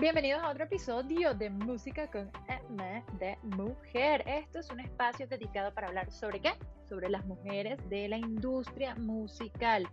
Bienvenidos 0.00 0.42
a 0.42 0.48
otro 0.48 0.64
episodio 0.64 1.34
de 1.34 1.50
Música 1.50 2.10
con 2.10 2.30
M 2.48 3.04
de 3.18 3.36
Mujer. 3.42 4.24
Esto 4.26 4.60
es 4.60 4.70
un 4.70 4.80
espacio 4.80 5.26
dedicado 5.26 5.74
para 5.74 5.88
hablar 5.88 6.10
sobre 6.10 6.40
qué? 6.40 6.54
Sobre 6.88 7.10
las 7.10 7.26
mujeres 7.26 7.78
de 7.90 8.08
la 8.08 8.16
industria 8.16 8.94
musical, 8.94 9.86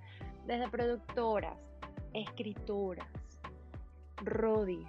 desde 0.46 0.70
productoras, 0.70 1.58
escritoras, 2.14 3.10
rodis, 4.24 4.88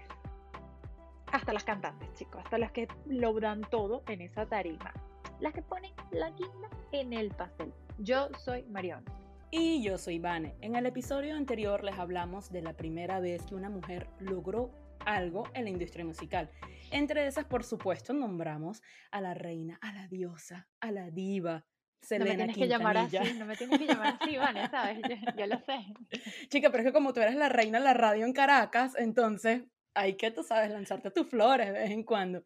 hasta 1.32 1.53
las 1.53 1.64
cantantes, 1.64 2.14
chicos, 2.14 2.41
hasta 2.45 2.57
las 2.57 2.71
que 2.71 2.87
lo 3.07 3.32
dan 3.41 3.62
todo 3.62 4.05
en 4.07 4.21
esa 4.21 4.46
tarima, 4.46 4.93
las 5.41 5.53
que 5.53 5.62
ponen 5.62 5.91
la 6.12 6.30
guinda 6.30 6.71
en 6.93 7.12
el 7.12 7.30
pastel. 7.30 7.75
Yo 7.98 8.29
soy 8.39 8.62
Marion. 8.66 9.05
Y 9.50 9.82
yo 9.82 9.98
soy 9.98 10.21
Vane. 10.21 10.55
En 10.61 10.77
el 10.77 10.87
episodio 10.87 11.35
anterior 11.35 11.82
les 11.82 11.98
hablamos 11.98 12.53
de 12.53 12.62
la 12.62 12.75
primera 12.75 13.19
vez 13.19 13.44
que 13.46 13.57
una 13.57 13.71
mujer 13.71 14.07
logró 14.21 14.71
algo 15.08 15.44
en 15.54 15.64
la 15.64 15.71
industria 15.71 16.04
musical. 16.04 16.50
Entre 16.90 17.26
esas, 17.26 17.46
por 17.46 17.64
supuesto, 17.64 18.12
nombramos 18.12 18.82
a 19.11 19.21
la 19.21 19.35
reina, 19.35 19.79
a 19.80 19.93
la 19.93 20.07
diosa, 20.07 20.68
a 20.80 20.93
la 20.93 21.11
diva. 21.11 21.64
Selena 22.00 22.25
no 22.25 22.30
me 22.30 22.36
tienes 22.36 22.57
que 22.57 22.68
llamar 22.68 22.96
así, 22.99 23.18
no 23.39 23.46
me 23.46 23.57
tienes 23.57 23.79
que 23.79 23.86
llamar 23.86 24.18
así, 24.21 24.36
Vane, 24.36 24.68
¿sabes? 24.68 25.00
Yo, 25.36 25.46
lo 25.46 25.58
sé. 25.61 25.79
Chica, 26.49 26.71
pero 26.71 26.82
es 26.82 26.89
que 26.89 26.93
como 26.93 27.13
tú 27.13 27.21
eres 27.21 27.35
la 27.35 27.49
reina 27.49 27.79
de 27.79 27.85
la 27.85 27.94
radio 27.94 28.25
en 28.25 28.32
Caracas, 28.32 28.94
entonces 28.96 29.63
hay 29.94 30.16
que, 30.16 30.30
tú 30.30 30.43
sabes, 30.43 30.71
lanzarte 30.71 31.11
tus 31.11 31.27
flores 31.27 31.72
de 31.72 31.80
vez 31.80 31.90
en 31.90 32.05
cuando. 32.05 32.44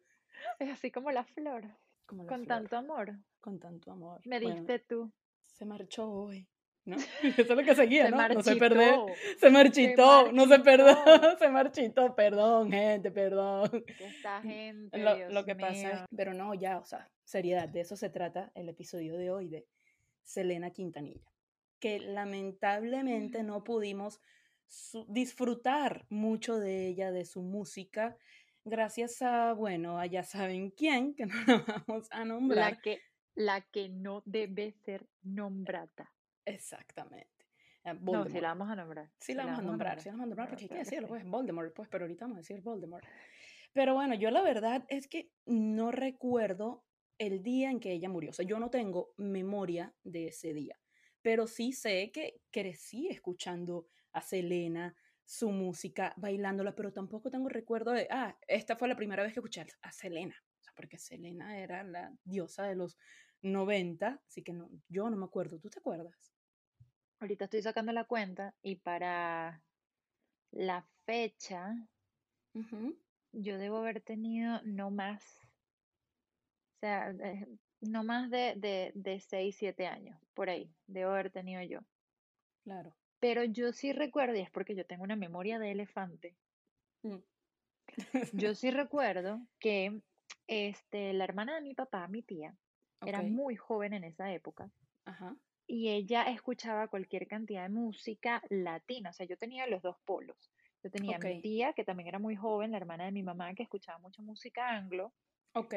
Es 0.57 0.69
así 0.69 0.89
como 0.89 1.11
la 1.11 1.23
flor. 1.25 1.67
con 2.07 2.45
tanto 2.47 2.77
amor. 2.77 3.13
Con 3.41 3.59
tanto 3.59 3.91
amor. 3.91 4.21
Me 4.25 4.39
diste 4.39 4.79
tú. 4.79 5.11
Se 5.41 5.65
marchó 5.65 6.09
hoy. 6.09 6.47
¿No? 6.85 6.97
Eso 7.23 7.41
es 7.41 7.49
lo 7.49 7.63
que 7.63 7.75
seguía, 7.75 8.09
¿no? 8.09 8.27
no 8.29 8.43
se 8.43 8.55
perdió. 8.55 9.05
Se 9.39 9.49
marchitó, 9.49 10.31
no 10.31 10.47
se 10.47 10.59
perdió, 10.59 10.95
se 11.39 11.49
marchitó, 11.49 12.15
perdón, 12.15 12.71
gente, 12.71 13.11
perdón. 13.11 13.83
esta 13.99 14.41
gente, 14.41 14.97
lo, 15.29 15.45
que 15.45 15.55
pasa 15.55 15.91
es, 15.91 15.99
pero 16.15 16.33
no, 16.33 16.53
ya, 16.53 16.79
o 16.79 16.85
sea, 16.85 17.09
seriedad, 17.23 17.69
de 17.69 17.81
eso 17.81 17.95
se 17.95 18.09
trata 18.09 18.51
el 18.55 18.69
episodio 18.69 19.17
de 19.17 19.31
hoy 19.31 19.47
de 19.47 19.67
Selena 20.23 20.71
Quintanilla, 20.71 21.31
que 21.79 21.99
lamentablemente 21.99 23.43
no 23.43 23.63
pudimos 23.63 24.19
disfrutar 25.07 26.05
mucho 26.09 26.57
de 26.57 26.87
ella, 26.87 27.11
de 27.11 27.25
su 27.25 27.41
música, 27.41 28.17
gracias 28.65 29.21
a, 29.21 29.53
bueno, 29.53 29.99
a 29.99 30.05
ya 30.05 30.23
saben 30.23 30.71
quién, 30.71 31.13
que 31.13 31.25
no 31.25 31.35
la 31.45 31.83
vamos 31.87 32.07
a 32.11 32.25
nombrar. 32.25 32.71
La 32.71 32.81
que, 32.81 33.01
la 33.35 33.61
que 33.61 33.89
no 33.89 34.23
debe 34.25 34.71
ser 34.71 35.07
nombrada. 35.21 36.11
Exactamente. 36.45 37.47
Eh, 37.83 37.93
no, 37.99 38.25
si 38.25 38.39
la 38.39 38.49
vamos 38.49 38.69
a 38.69 38.75
nombrar. 38.75 39.11
Sí, 39.19 39.33
la, 39.33 39.45
vamos, 39.45 39.59
a 39.59 39.61
nombrar, 39.63 39.99
sí 39.99 40.05
la 40.05 40.13
vamos 40.13 40.23
a 40.23 40.27
nombrar, 40.27 40.49
porque 40.49 40.63
hay 40.63 40.69
que 40.69 40.77
decirlo, 40.77 41.07
pues, 41.07 41.25
Voldemort, 41.25 41.73
pues, 41.73 41.89
pero 41.89 42.05
ahorita 42.05 42.25
vamos 42.25 42.37
a 42.37 42.41
decir 42.41 42.61
Voldemort. 42.61 43.05
Pero 43.73 43.95
bueno, 43.95 44.13
yo 44.15 44.29
la 44.31 44.41
verdad 44.41 44.85
es 44.87 45.07
que 45.07 45.31
no 45.45 45.91
recuerdo 45.91 46.85
el 47.17 47.43
día 47.43 47.71
en 47.71 47.79
que 47.79 47.91
ella 47.91 48.09
murió. 48.09 48.29
O 48.29 48.33
sea, 48.33 48.45
yo 48.45 48.59
no 48.59 48.69
tengo 48.69 49.13
memoria 49.17 49.93
de 50.03 50.27
ese 50.27 50.53
día, 50.53 50.79
pero 51.21 51.47
sí 51.47 51.73
sé 51.73 52.11
que 52.11 52.41
crecí 52.51 53.07
escuchando 53.07 53.87
a 54.11 54.21
Selena, 54.21 54.95
su 55.25 55.51
música, 55.51 56.13
bailándola, 56.17 56.75
pero 56.75 56.91
tampoco 56.91 57.31
tengo 57.31 57.49
recuerdo 57.49 57.91
de, 57.91 58.07
ah, 58.11 58.37
esta 58.47 58.75
fue 58.75 58.87
la 58.87 58.95
primera 58.95 59.23
vez 59.23 59.33
que 59.33 59.39
escuché 59.39 59.65
a 59.81 59.91
Selena. 59.91 60.35
O 60.59 60.63
sea, 60.63 60.73
porque 60.75 60.97
Selena 60.97 61.57
era 61.57 61.83
la 61.83 62.13
diosa 62.23 62.65
de 62.65 62.75
los 62.75 62.97
90, 63.41 64.21
así 64.27 64.43
que 64.43 64.53
no, 64.53 64.69
yo 64.87 65.09
no 65.09 65.17
me 65.17 65.25
acuerdo. 65.25 65.59
¿Tú 65.59 65.69
te 65.69 65.79
acuerdas? 65.79 66.32
Ahorita 67.23 67.45
estoy 67.45 67.61
sacando 67.61 67.93
la 67.93 68.03
cuenta 68.03 68.53
y 68.61 68.75
para 68.75 69.63
la 70.51 70.85
fecha 71.05 71.73
yo 73.31 73.57
debo 73.57 73.77
haber 73.77 74.01
tenido 74.01 74.59
no 74.65 74.91
más, 74.91 75.23
o 76.75 76.79
sea, 76.81 77.15
no 77.79 78.03
más 78.03 78.29
de, 78.29 78.55
de, 78.57 78.91
de 78.93 79.21
6, 79.21 79.55
7 79.57 79.87
años, 79.87 80.19
por 80.33 80.49
ahí, 80.49 80.69
debo 80.85 81.11
haber 81.11 81.31
tenido 81.31 81.61
yo. 81.61 81.79
Claro. 82.65 82.93
Pero 83.21 83.45
yo 83.45 83.71
sí 83.71 83.93
recuerdo, 83.93 84.35
y 84.35 84.41
es 84.41 84.51
porque 84.51 84.75
yo 84.75 84.85
tengo 84.85 85.05
una 85.05 85.15
memoria 85.15 85.59
de 85.59 85.71
elefante, 85.71 86.35
mm. 87.03 87.19
yo 88.33 88.53
sí 88.55 88.69
recuerdo 88.69 89.39
que 89.59 90.01
este, 90.47 91.13
la 91.13 91.23
hermana 91.23 91.55
de 91.55 91.61
mi 91.61 91.73
papá, 91.73 92.05
mi 92.09 92.21
tía, 92.21 92.53
era 93.05 93.21
muy 93.21 93.55
joven 93.55 93.93
en 93.93 94.03
esa 94.03 94.29
época. 94.33 94.69
Ajá 95.05 95.37
y 95.67 95.89
ella 95.89 96.23
escuchaba 96.23 96.87
cualquier 96.87 97.27
cantidad 97.27 97.63
de 97.63 97.69
música 97.69 98.41
latina. 98.49 99.09
O 99.11 99.13
sea, 99.13 99.25
yo 99.25 99.37
tenía 99.37 99.67
los 99.67 99.81
dos 99.81 99.97
polos. 100.05 100.51
Yo 100.83 100.91
tenía 100.91 101.17
mi 101.17 101.41
tía, 101.41 101.73
que 101.73 101.85
también 101.85 102.09
era 102.09 102.19
muy 102.19 102.35
joven, 102.35 102.71
la 102.71 102.77
hermana 102.77 103.05
de 103.05 103.11
mi 103.11 103.23
mamá, 103.23 103.53
que 103.53 103.63
escuchaba 103.63 103.99
mucha 103.99 104.21
música 104.21 104.69
anglo. 104.69 105.13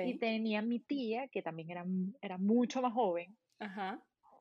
Y 0.05 0.19
tenía 0.19 0.63
mi 0.63 0.81
tía, 0.81 1.29
que 1.29 1.43
también 1.43 1.71
era, 1.71 1.85
era 2.21 2.39
mucho 2.39 2.83
más 2.83 2.93
joven, 2.93 3.37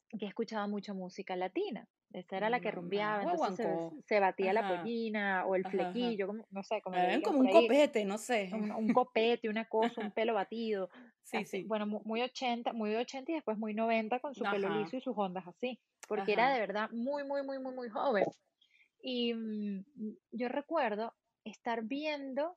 que 0.09 0.25
escuchaba 0.25 0.67
mucha 0.67 0.93
música 0.93 1.35
latina. 1.35 1.87
Esa 2.11 2.37
era 2.37 2.49
la 2.49 2.61
que 2.61 2.71
mm, 2.71 2.75
rumbeaba, 2.75 3.23
entonces 3.23 3.67
se, 4.05 4.19
batía 4.21 4.53
la 4.53 4.69
pollina 4.69 5.45
o 5.45 5.55
el 5.55 5.65
flequillo, 5.65 6.31
no 6.49 6.63
sé, 6.63 6.81
como, 6.81 6.95
como 7.23 7.39
un 7.39 7.49
copete, 7.49 8.05
no 8.05 8.17
sé. 8.17 8.49
Un, 8.53 8.93
copete, 8.93 9.49
una 9.49 9.65
cosa, 9.65 9.99
un 9.99 10.11
pelo 10.15 10.33
batido. 10.33 10.89
Sí, 11.23 11.43
sí. 11.43 11.63
Bueno, 11.63 11.85
muy 11.85 12.21
80, 12.21 12.71
muy 12.71 12.95
80 12.95 13.31
y 13.31 13.35
después 13.35 13.57
muy 13.57 13.73
90 13.73 14.19
con 14.19 14.33
su 14.33 14.43
pelo 14.43 14.69
liso 14.69 14.95
y 14.95 15.01
sus 15.01 15.17
ondas 15.17 15.45
así, 15.45 15.79
porque 16.07 16.33
era 16.33 16.53
de 16.53 16.59
verdad 16.59 16.89
muy, 16.91 17.25
muy, 17.25 17.43
muy, 17.43 17.59
muy, 17.59 17.73
muy 17.73 17.89
joven. 17.89 18.25
Y 19.01 19.33
mm, 19.33 19.83
yo 20.31 20.47
recuerdo 20.47 21.13
estar 21.43 21.83
viendo 21.83 22.55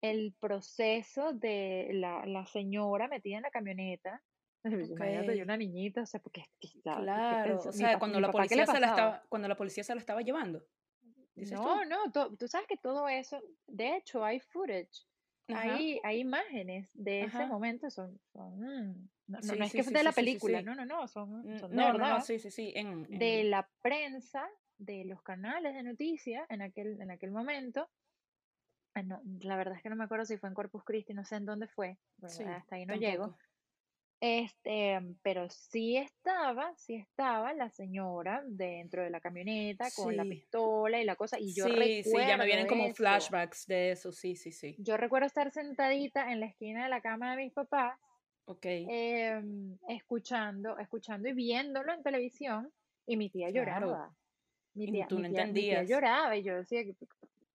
el 0.00 0.34
proceso 0.40 1.34
de 1.34 1.90
la, 1.92 2.24
la 2.24 2.46
señora 2.46 3.08
metida 3.08 3.36
en 3.36 3.42
la 3.42 3.50
camioneta 3.50 4.22
Okay. 4.62 5.40
una 5.40 5.56
niñita, 5.56 6.02
o 6.02 6.06
sea, 6.06 6.20
porque... 6.20 6.44
Claro, 6.82 7.58
o 7.58 7.72
sea, 7.72 7.98
cuando, 7.98 8.20
la 8.20 8.30
policía 8.30 8.66
se 8.66 8.78
la 8.80 8.88
estaba, 8.88 9.22
cuando 9.28 9.48
la 9.48 9.56
policía 9.56 9.84
se 9.84 9.94
la 9.94 10.00
estaba 10.00 10.20
llevando. 10.20 10.62
No, 11.36 11.84
no, 11.84 12.10
tú 12.12 12.48
sabes 12.48 12.66
que 12.66 12.76
todo 12.76 13.08
eso, 13.08 13.40
de 13.66 13.96
hecho, 13.96 14.24
hay 14.24 14.40
footage, 14.40 15.06
hay, 15.48 16.00
hay 16.04 16.20
imágenes 16.20 16.90
de 16.92 17.22
ese 17.22 17.46
momento, 17.46 17.90
son, 17.90 18.20
son 18.32 18.60
no, 19.26 19.38
no, 19.40 19.64
es 19.64 19.72
que 19.72 19.82
de 19.82 20.02
la 20.02 20.12
película, 20.12 20.60
no, 20.62 20.74
no, 20.74 20.84
no, 20.84 21.08
son, 21.08 21.58
son 21.58 21.70
de 21.70 21.76
verdad, 21.76 22.22
sí, 22.22 22.38
sí, 22.38 22.50
sí, 22.50 22.72
en, 22.74 23.04
de 23.04 23.44
la 23.44 23.68
prensa, 23.80 24.46
de 24.76 25.04
los 25.04 25.22
canales 25.22 25.74
de 25.74 25.82
noticias 25.82 26.46
en 26.50 26.62
aquel, 26.62 27.00
en 27.00 27.10
aquel 27.10 27.30
momento, 27.30 27.88
ah, 28.94 29.02
la 29.02 29.56
verdad 29.56 29.76
es 29.76 29.82
que 29.82 29.90
no 29.90 29.96
me 29.96 30.04
acuerdo 30.04 30.24
si 30.24 30.36
fue 30.36 30.48
en 30.48 30.54
Corpus 30.54 30.84
Christi, 30.84 31.14
no 31.14 31.24
sé 31.24 31.36
en 31.36 31.46
dónde 31.46 31.68
fue, 31.68 31.98
hasta 32.22 32.76
ahí 32.76 32.86
no 32.86 32.96
llego, 32.96 33.36
este, 34.20 35.00
pero 35.22 35.48
sí 35.48 35.96
estaba, 35.96 36.74
sí 36.76 36.94
estaba 36.94 37.54
la 37.54 37.70
señora 37.70 38.42
dentro 38.46 39.02
de 39.02 39.08
la 39.08 39.18
camioneta 39.18 39.88
con 39.96 40.14
la 40.14 40.24
pistola 40.24 41.00
y 41.00 41.04
la 41.04 41.16
cosa. 41.16 41.38
Y 41.38 41.54
yo 41.54 41.64
sí, 41.64 41.70
recuerdo. 41.70 42.20
Sí, 42.20 42.28
ya 42.28 42.36
me 42.36 42.44
vienen 42.44 42.66
como 42.66 42.92
flashbacks 42.92 43.66
de 43.66 43.92
eso, 43.92 44.12
sí, 44.12 44.36
sí, 44.36 44.52
sí. 44.52 44.76
Yo 44.78 44.98
recuerdo 44.98 45.26
estar 45.26 45.50
sentadita 45.50 46.30
en 46.32 46.40
la 46.40 46.46
esquina 46.46 46.84
de 46.84 46.90
la 46.90 47.00
cama 47.00 47.30
de 47.30 47.44
mis 47.44 47.52
papás. 47.52 47.98
Em, 48.62 49.78
escuchando, 49.88 50.78
escuchando 50.78 51.28
y 51.28 51.32
viéndolo 51.32 51.94
en 51.94 52.02
televisión. 52.02 52.70
Y 53.06 53.16
mi 53.16 53.30
tía 53.30 53.50
lloraba. 53.50 54.14
Mi 54.74 54.90
tía, 54.90 55.06
tú 55.08 55.18
no 55.18 55.28
tía, 55.28 55.40
entendías. 55.40 55.80
Mi 55.80 55.86
tía 55.86 55.96
lloraba 55.96 56.36
y 56.36 56.42
yo 56.42 56.56
decía, 56.56 56.82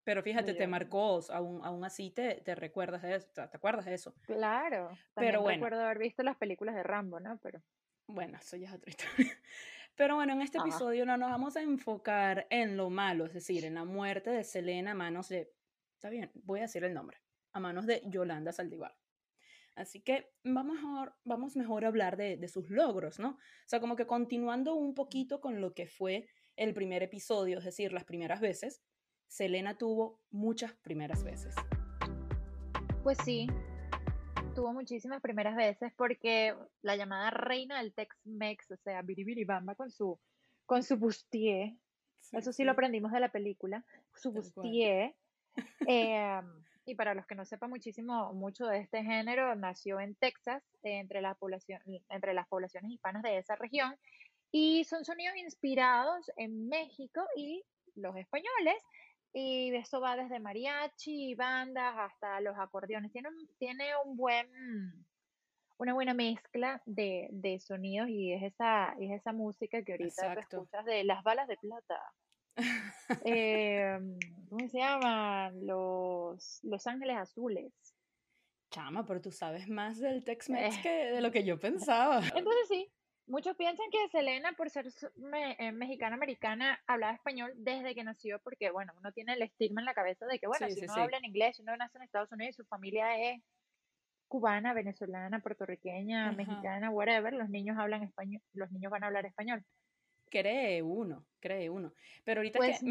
pero 0.05 0.21
fíjate, 0.21 0.53
te 0.53 0.67
marcó, 0.67 1.19
aún, 1.31 1.61
aún 1.65 1.83
así 1.83 2.11
te, 2.11 2.35
te 2.35 2.53
recuerdas 2.53 3.01
de 3.01 3.15
eso, 3.15 3.27
te 3.33 3.41
acuerdas 3.41 3.85
de 3.85 3.95
eso. 3.95 4.13
Claro, 4.21 4.89
también 5.13 5.33
Pero 5.33 5.41
bueno. 5.41 5.55
recuerdo 5.55 5.83
haber 5.83 5.97
visto 5.97 6.21
las 6.21 6.37
películas 6.37 6.75
de 6.75 6.83
Rambo, 6.83 7.19
¿no? 7.19 7.39
Pero... 7.39 7.63
Bueno, 8.05 8.37
eso 8.37 8.55
ya 8.55 8.67
es 8.67 8.75
otra 8.75 8.91
historia. 8.91 9.09
Pero 9.95 10.15
bueno, 10.15 10.33
en 10.33 10.43
este 10.43 10.59
episodio 10.59 11.05
no 11.05 11.17
nos 11.17 11.31
vamos 11.31 11.55
a 11.57 11.61
enfocar 11.61 12.45
en 12.51 12.77
lo 12.77 12.91
malo, 12.91 13.25
es 13.25 13.33
decir, 13.33 13.65
en 13.65 13.75
la 13.75 13.83
muerte 13.83 14.29
de 14.29 14.43
Selena 14.43 14.91
a 14.91 14.93
manos 14.93 15.29
de, 15.29 15.51
está 15.95 16.09
bien, 16.09 16.29
voy 16.35 16.59
a 16.59 16.63
decir 16.63 16.83
el 16.83 16.93
nombre, 16.93 17.17
a 17.53 17.59
manos 17.59 17.87
de 17.87 18.03
Yolanda 18.05 18.51
Saldívar. 18.51 18.95
Así 19.75 20.01
que 20.01 20.33
vamos 20.43 20.75
mejor, 20.75 21.15
vamos 21.23 21.55
mejor 21.55 21.83
a 21.83 21.87
hablar 21.87 22.15
de, 22.15 22.37
de 22.37 22.47
sus 22.47 22.69
logros, 22.69 23.17
¿no? 23.19 23.29
O 23.29 23.67
sea, 23.67 23.79
como 23.79 23.95
que 23.95 24.05
continuando 24.05 24.75
un 24.75 24.93
poquito 24.93 25.41
con 25.41 25.61
lo 25.61 25.73
que 25.73 25.87
fue 25.87 26.27
el 26.57 26.73
primer 26.73 27.01
episodio, 27.01 27.57
es 27.57 27.65
decir, 27.65 27.91
las 27.91 28.03
primeras 28.03 28.39
veces, 28.39 28.83
Selena 29.27 29.77
tuvo 29.77 30.19
muchas 30.31 30.73
primeras 30.73 31.23
veces. 31.23 31.55
Pues 33.03 33.17
sí, 33.23 33.47
tuvo 34.55 34.73
muchísimas 34.73 35.21
primeras 35.21 35.55
veces 35.55 35.93
porque 35.95 36.55
la 36.81 36.95
llamada 36.95 37.29
reina 37.29 37.77
del 37.77 37.93
Tex-Mex, 37.93 38.71
o 38.71 38.77
sea, 38.77 39.03
Bamba 39.45 39.75
con 39.75 39.91
su, 39.91 40.19
con 40.65 40.81
su 40.83 40.97
bustier, 40.97 41.73
eso 42.31 42.51
sí, 42.51 42.63
lo 42.63 42.71
aprendimos 42.71 43.11
de 43.11 43.19
la 43.19 43.29
película, 43.29 43.83
su 44.15 44.31
bustier. 44.31 45.15
Em, 45.87 46.63
y 46.85 46.95
para 46.95 47.13
los 47.13 47.25
que 47.25 47.35
no 47.35 47.45
sepan 47.45 47.69
muchísimo, 47.69 48.33
mucho 48.33 48.65
de 48.65 48.79
este 48.79 49.03
género, 49.03 49.55
nació 49.55 50.01
en 50.01 50.15
Texas, 50.15 50.61
entre, 50.83 51.21
la 51.21 51.33
población, 51.35 51.79
entre 52.09 52.33
las 52.33 52.47
poblaciones 52.47 52.91
hispanas 52.91 53.23
de 53.23 53.37
esa 53.37 53.55
región, 53.55 53.95
y 54.51 54.83
son 54.83 55.05
sonidos 55.05 55.37
inspirados 55.37 56.29
en 56.35 56.67
México 56.67 57.21
y 57.37 57.63
los 57.95 58.15
españoles 58.17 58.75
y 59.37 59.75
eso 59.75 59.99
va 59.99 60.15
desde 60.15 60.39
mariachi, 60.39 61.35
bandas, 61.35 61.93
hasta 61.97 62.39
los 62.39 62.57
acordeones. 62.57 63.11
Tiene 63.11 63.27
un, 63.27 63.49
tiene 63.59 63.89
un 64.05 64.15
buen, 64.15 64.47
una 65.77 65.93
buena 65.93 66.13
mezcla 66.13 66.81
de, 66.85 67.27
de 67.31 67.59
sonidos 67.59 68.07
y 68.07 68.31
es 68.31 68.43
esa, 68.43 68.95
es 68.97 69.11
esa 69.11 69.33
música 69.33 69.83
que 69.83 69.91
ahorita 69.91 70.33
escuchas 70.35 70.85
de 70.85 71.03
las 71.03 71.21
balas 71.21 71.49
de 71.49 71.57
plata. 71.57 72.01
Em, 73.25 74.17
¿Cómo 74.47 74.69
se 74.69 74.77
llaman? 74.77 75.67
Los, 75.67 76.61
los 76.63 76.87
Ángeles 76.87 77.17
Azules. 77.17 77.73
Chama, 78.71 79.05
pero 79.05 79.19
tú 79.19 79.31
sabes 79.31 79.67
más 79.67 79.99
del 79.99 80.23
Tex-Mex 80.23 80.77
eh. 80.77 80.79
que 80.81 80.89
de 81.11 81.21
lo 81.21 81.29
que 81.29 81.43
yo 81.43 81.59
pensaba. 81.59 82.19
Entonces 82.19 82.67
sí, 82.69 82.89
Muchos 83.27 83.55
piensan 83.55 83.89
que 83.91 84.07
Selena, 84.09 84.53
por 84.53 84.69
ser 84.69 84.87
eh, 85.57 85.71
mexicana-americana, 85.71 86.79
hablaba 86.85 87.13
español 87.13 87.53
desde 87.55 87.95
que 87.95 88.03
nació, 88.03 88.39
porque, 88.39 88.69
bueno, 88.69 88.93
uno 88.99 89.11
tiene 89.11 89.33
el 89.33 89.41
estigma 89.41 89.81
en 89.81 89.85
la 89.85 89.95
cabeza 89.95 90.27
de 90.27 90.37
que, 90.37 90.45
bueno, 90.45 90.69
si 90.69 90.83
uno 90.83 90.93
habla 90.93 91.17
en 91.17 91.25
inglés, 91.25 91.55
si 91.55 91.63
uno 91.63 91.75
nace 91.75 91.97
en 91.97 92.03
Estados 92.03 92.31
Unidos 92.31 92.53
y 92.53 92.61
su 92.61 92.65
familia 92.65 93.17
es 93.19 93.41
cubana, 94.27 94.73
venezolana, 94.73 95.39
puertorriqueña, 95.39 96.31
mexicana, 96.33 96.91
whatever, 96.91 97.33
los 97.33 97.49
niños 97.49 97.77
hablan 97.79 98.03
español, 98.03 98.41
los 98.53 98.71
niños 98.71 98.91
van 98.91 99.03
a 99.03 99.07
hablar 99.07 99.25
español. 99.25 99.63
Cree 100.29 100.83
uno, 100.83 101.25
cree 101.39 101.69
uno. 101.69 101.93
Pero 102.23 102.41
ahorita 102.41 102.59
que, 102.59 102.65
pues 102.67 102.81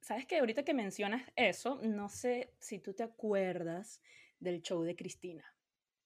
¿sabes 0.00 0.26
qué? 0.26 0.38
Ahorita 0.38 0.64
que 0.64 0.72
mencionas 0.72 1.22
eso, 1.34 1.80
no 1.82 2.08
sé 2.08 2.54
si 2.60 2.78
tú 2.78 2.94
te 2.94 3.02
acuerdas 3.02 4.00
del 4.38 4.62
show 4.62 4.82
de 4.82 4.96
Cristina. 4.96 5.44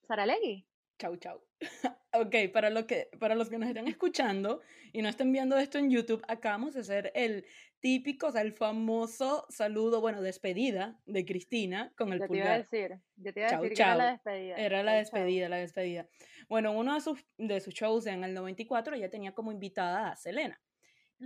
Saralegui. 0.07 0.65
Chau, 0.97 1.15
chau. 1.17 1.41
ok, 2.13 2.35
para, 2.53 2.69
lo 2.69 2.85
que, 2.87 3.09
para 3.19 3.35
los 3.35 3.49
que 3.49 3.57
nos 3.57 3.69
están 3.69 3.87
escuchando 3.87 4.61
y 4.91 5.01
no 5.01 5.09
estén 5.09 5.31
viendo 5.31 5.57
esto 5.57 5.77
en 5.77 5.89
YouTube, 5.89 6.23
acabamos 6.27 6.73
de 6.73 6.81
hacer 6.81 7.11
el 7.15 7.45
típico, 7.79 8.27
o 8.27 8.31
sea, 8.31 8.41
el 8.41 8.53
famoso 8.53 9.45
saludo, 9.49 10.01
bueno, 10.01 10.21
despedida 10.21 10.99
de 11.05 11.25
Cristina 11.25 11.93
con 11.97 12.13
el 12.13 12.19
yo 12.19 12.27
Te 12.27 12.37
iba 12.37 12.53
a 12.53 12.57
decir, 12.57 12.99
yo 13.15 13.33
te 13.33 13.39
iba 13.39 13.49
a 13.49 13.59
decir 13.59 13.75
que 13.75 13.81
era 13.81 13.95
la 13.95 14.11
despedida. 14.11 14.55
Era 14.55 14.83
la 14.83 14.93
despedida, 14.93 15.49
la 15.49 15.57
despedida. 15.57 16.07
Bueno, 16.47 16.71
uno 16.73 16.93
de 16.93 17.01
sus, 17.01 17.25
de 17.37 17.59
sus 17.59 17.73
shows 17.73 18.05
en 18.05 18.23
el 18.23 18.33
94 18.33 18.95
ella 18.95 19.09
tenía 19.09 19.33
como 19.33 19.51
invitada 19.51 20.11
a 20.11 20.15
Selena. 20.15 20.61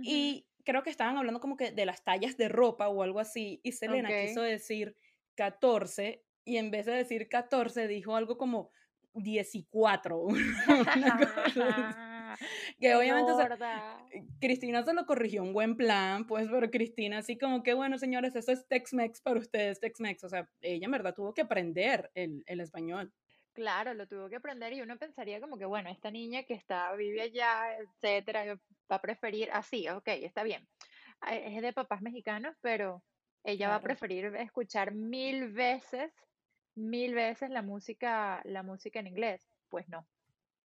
Y 0.02 0.46
creo 0.62 0.82
que 0.82 0.90
estaban 0.90 1.16
hablando 1.16 1.40
como 1.40 1.56
que 1.56 1.70
de 1.70 1.86
las 1.86 2.04
tallas 2.04 2.36
de 2.36 2.48
ropa 2.50 2.88
o 2.88 3.02
algo 3.02 3.18
así. 3.18 3.60
Y 3.62 3.72
Selena 3.72 4.10
quiso 4.10 4.42
decir 4.42 4.94
14 5.36 6.22
y 6.44 6.58
en 6.58 6.70
vez 6.70 6.86
de 6.86 6.92
decir 6.92 7.28
14 7.28 7.88
dijo 7.88 8.14
algo 8.14 8.36
como 8.36 8.70
14. 9.22 10.42
que 12.80 12.94
obviamente 12.94 13.32
Cristina 14.40 14.82
se 14.82 14.94
lo 14.94 15.06
corrigió 15.06 15.42
un 15.42 15.52
buen 15.52 15.76
plan, 15.76 16.26
pues, 16.26 16.48
pero 16.50 16.70
Cristina 16.70 17.18
así 17.18 17.38
como 17.38 17.62
que, 17.62 17.74
bueno, 17.74 17.98
señores, 17.98 18.36
eso 18.36 18.52
es 18.52 18.66
Tex-Mex 18.68 19.20
para 19.22 19.40
ustedes, 19.40 19.80
Tex-Mex. 19.80 20.24
O 20.24 20.28
sea, 20.28 20.48
ella 20.60 20.84
en 20.84 20.90
verdad 20.90 21.14
tuvo 21.14 21.34
que 21.34 21.42
aprender 21.42 22.10
el, 22.14 22.42
el, 22.46 22.60
español. 22.60 23.12
Claro, 23.52 23.94
lo 23.94 24.06
tuvo 24.06 24.28
que 24.28 24.36
aprender 24.36 24.72
y 24.74 24.82
uno 24.82 24.98
pensaría 24.98 25.40
como 25.40 25.56
que, 25.56 25.64
bueno, 25.64 25.90
esta 25.90 26.10
niña 26.10 26.42
que 26.42 26.54
está, 26.54 26.94
vive 26.94 27.22
allá, 27.22 27.76
etcétera, 27.78 28.58
va 28.90 28.96
a 28.96 29.00
preferir 29.00 29.50
así, 29.52 29.88
ok, 29.88 30.08
está 30.08 30.42
bien. 30.42 30.68
Es 31.30 31.62
de 31.62 31.72
papás 31.72 32.02
mexicanos, 32.02 32.54
pero 32.60 33.02
ella 33.42 33.68
va 33.68 33.76
a 33.76 33.80
preferir 33.80 34.26
escuchar 34.36 34.94
mil 34.94 35.52
veces 35.52 36.12
mil 36.76 37.14
veces 37.14 37.50
la 37.50 37.62
música, 37.62 38.40
la 38.44 38.62
música 38.62 39.00
en 39.00 39.08
inglés. 39.08 39.48
Pues 39.68 39.88
no. 39.88 40.06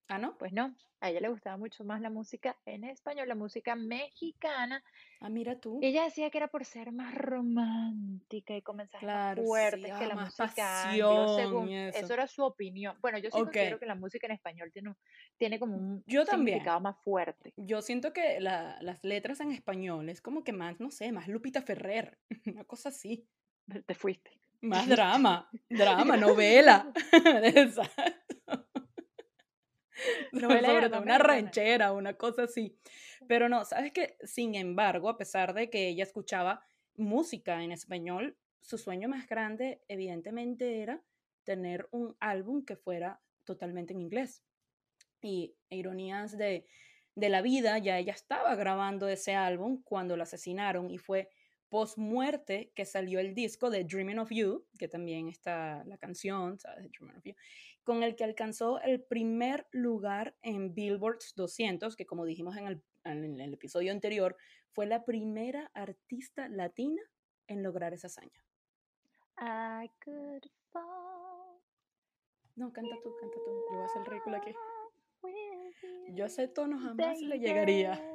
Ah, 0.08 0.18
¿no? 0.18 0.36
Pues 0.38 0.52
no. 0.52 0.74
A 1.00 1.10
ella 1.10 1.20
le 1.20 1.28
gustaba 1.28 1.56
mucho 1.56 1.84
más 1.84 2.00
la 2.00 2.08
música 2.08 2.56
en 2.64 2.84
español, 2.84 3.28
la 3.28 3.34
música 3.34 3.74
mexicana. 3.74 4.82
Ah, 5.20 5.28
mira 5.28 5.58
tú. 5.58 5.78
Ella 5.82 6.04
decía 6.04 6.30
que 6.30 6.38
era 6.38 6.48
por 6.48 6.64
ser 6.64 6.92
más 6.92 7.14
romántica 7.14 8.56
y 8.56 8.62
comenzar 8.62 9.02
más 9.02 9.38
fuerte 9.38 9.82
que 9.82 10.06
la 10.06 10.14
música 10.14 10.46
pasión, 10.54 11.68
eso. 11.68 12.14
era 12.14 12.26
su 12.26 12.42
opinión. 12.42 12.96
Bueno, 13.02 13.18
yo 13.18 13.30
sí 13.30 13.38
considero 13.38 13.78
que 13.78 13.86
la 13.86 13.94
música 13.94 14.26
en 14.26 14.32
español 14.32 14.70
tiene, 14.72 14.94
tiene 15.36 15.58
como 15.58 15.76
un 15.76 16.02
yo 16.06 16.24
significado 16.24 16.80
más 16.80 16.96
fuerte. 17.02 17.52
Yo 17.56 17.82
siento 17.82 18.12
que 18.12 18.40
las 18.40 19.04
letras 19.04 19.40
en 19.40 19.50
español 19.52 20.08
es 20.08 20.22
como 20.22 20.42
que 20.42 20.52
más, 20.52 20.80
no 20.80 20.90
sé, 20.90 21.12
más 21.12 21.28
Lupita 21.28 21.60
Ferrer, 21.60 22.18
una 22.46 22.64
cosa 22.64 22.90
así. 22.90 23.26
Te 23.86 23.94
fuiste. 23.94 24.30
Más 24.64 24.88
drama, 24.88 25.50
drama, 25.69 26.16
novela. 26.16 26.90
Exacto. 27.12 28.66
Novela 30.32 30.69
Sobre 30.69 30.88
todo 30.88 31.02
una 31.02 31.19
ranchera, 31.19 31.93
una 31.93 32.14
cosa 32.14 32.44
así. 32.44 32.76
Pero 33.28 33.49
no, 33.49 33.64
sabes 33.64 33.93
que, 33.93 34.16
sin 34.25 34.55
embargo, 34.55 35.08
a 35.08 35.16
pesar 35.16 35.55
de 35.55 35.70
que 35.70 35.88
ella 35.88 36.02
escuchaba 36.02 36.64
música 36.96 37.62
en 37.62 37.72
español, 37.72 38.37
su 38.62 38.78
sueño 38.78 39.08
más 39.08 39.28
grande, 39.28 39.82
evidentemente, 39.88 40.81
era 40.82 41.02
tener 41.44 41.87
un 41.90 42.16
álbum 42.20 42.64
que 42.64 42.76
fuera 42.76 43.20
totalmente 43.44 43.93
en 43.93 44.00
inglés. 44.00 44.43
Y 45.20 45.56
ironías 45.69 46.37
de, 46.37 46.66
de 47.14 47.28
la 47.28 47.43
vida, 47.43 47.78
ya 47.78 47.99
ella 47.99 48.12
estaba 48.12 48.55
grabando 48.56 49.08
ese 49.08 49.34
álbum 49.34 49.82
cuando 49.82 50.16
la 50.16 50.25
asesinaron 50.25 50.90
y 50.90 50.99
fue 50.99 51.28
post 51.75 51.99
muerte 51.99 52.71
que 52.76 52.85
salió 52.85 53.19
el 53.19 53.35
disco 53.35 53.69
de 53.69 53.82
Dreaming 53.82 54.21
of 54.21 54.31
You, 54.31 54.65
que 54.79 54.87
también 54.87 55.26
está 55.26 55.82
la 55.87 55.99
canción, 55.99 56.56
¿sabes? 56.56 56.88
Dreaming 56.93 57.17
of 57.17 57.25
You, 57.25 57.35
con 57.82 58.05
el 58.05 58.15
que 58.15 58.23
alcanzó 58.23 58.81
el 58.81 59.03
primer 59.03 59.67
lugar 59.73 60.37
en 60.43 60.73
Billboard 60.73 61.19
200, 61.35 61.97
que 61.97 62.06
como 62.06 62.26
dijimos 62.26 62.56
en 62.56 62.69
el, 62.69 62.85
en 63.03 63.41
el 63.41 63.55
episodio 63.55 63.91
anterior, 63.91 64.37
fue 64.71 64.87
la 64.87 65.05
primera 65.05 65.69
artista 65.75 66.49
latina 66.49 67.03
en 67.49 67.65
lograr 67.65 67.93
esa 67.93 68.06
hazaña. 68.06 68.44
I 69.41 69.91
could 70.05 70.47
fall. 70.71 71.59
No, 72.55 72.73
canta 72.73 72.94
tú, 73.03 73.17
canta 73.21 73.37
tú. 73.44 73.50
Yo 73.50 73.75
voy 73.75 73.82
a 73.82 73.87
hacer 73.87 74.03
el 74.03 74.06
ridículo 74.06 74.37
aquí. 74.37 74.55
Yo 76.11 76.23
a 76.23 76.26
ese 76.29 76.47
tono 76.47 76.79
jamás 76.79 77.21
le 77.21 77.41
llegaría. 77.41 78.13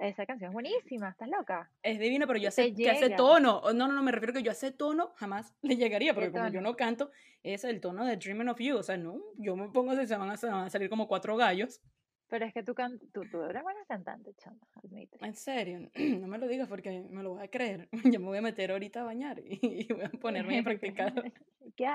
Esa 0.00 0.26
canción 0.26 0.50
es 0.50 0.52
buenísima, 0.52 1.10
¿estás 1.10 1.28
loca? 1.28 1.70
Es 1.82 1.98
divina, 1.98 2.26
pero 2.26 2.38
yo 2.38 2.50
sé 2.50 2.74
que 2.74 2.90
hace 2.90 3.10
tono. 3.10 3.62
No, 3.64 3.72
no, 3.72 3.92
no, 3.92 4.02
me 4.02 4.12
refiero 4.12 4.32
que 4.32 4.42
yo 4.42 4.50
hace 4.50 4.70
tono 4.70 5.12
jamás 5.16 5.54
le 5.62 5.76
llegaría, 5.76 6.14
porque 6.14 6.30
como 6.30 6.48
yo 6.48 6.60
no 6.60 6.76
canto, 6.76 7.10
es 7.42 7.64
el 7.64 7.80
tono 7.80 8.04
de 8.04 8.16
Dreaming 8.16 8.48
of 8.48 8.58
You. 8.58 8.76
O 8.76 8.82
sea, 8.82 8.96
no, 8.96 9.20
yo 9.38 9.56
me 9.56 9.68
pongo 9.68 9.94
se 9.94 10.16
van 10.16 10.30
a, 10.30 10.36
se 10.36 10.48
van 10.48 10.66
a 10.66 10.70
salir 10.70 10.90
como 10.90 11.08
cuatro 11.08 11.36
gallos. 11.36 11.80
Pero 12.28 12.44
es 12.44 12.52
que 12.52 12.64
tú, 12.64 12.74
can 12.74 12.98
tú, 13.12 13.22
tú 13.30 13.40
eres 13.42 13.62
buena 13.62 13.84
cantante, 13.86 14.34
chama, 14.34 14.58
admite. 14.74 15.16
En 15.24 15.34
serio, 15.34 15.90
no 15.94 16.26
me 16.26 16.38
lo 16.38 16.48
digas 16.48 16.68
porque 16.68 17.06
me 17.08 17.22
lo 17.22 17.34
voy 17.34 17.44
a 17.44 17.48
creer. 17.48 17.88
Yo 18.18 18.20
me 18.20 18.26
voy 18.26 18.38
a 18.38 18.42
meter 18.42 18.72
ahorita 18.72 19.02
a 19.02 19.04
bañar 19.04 19.38
y, 19.38 19.86
voy 19.92 20.04
a 20.04 20.10
ponerme 20.10 20.58
a 20.58 20.62
practicar. 20.62 21.12
que 21.76 21.86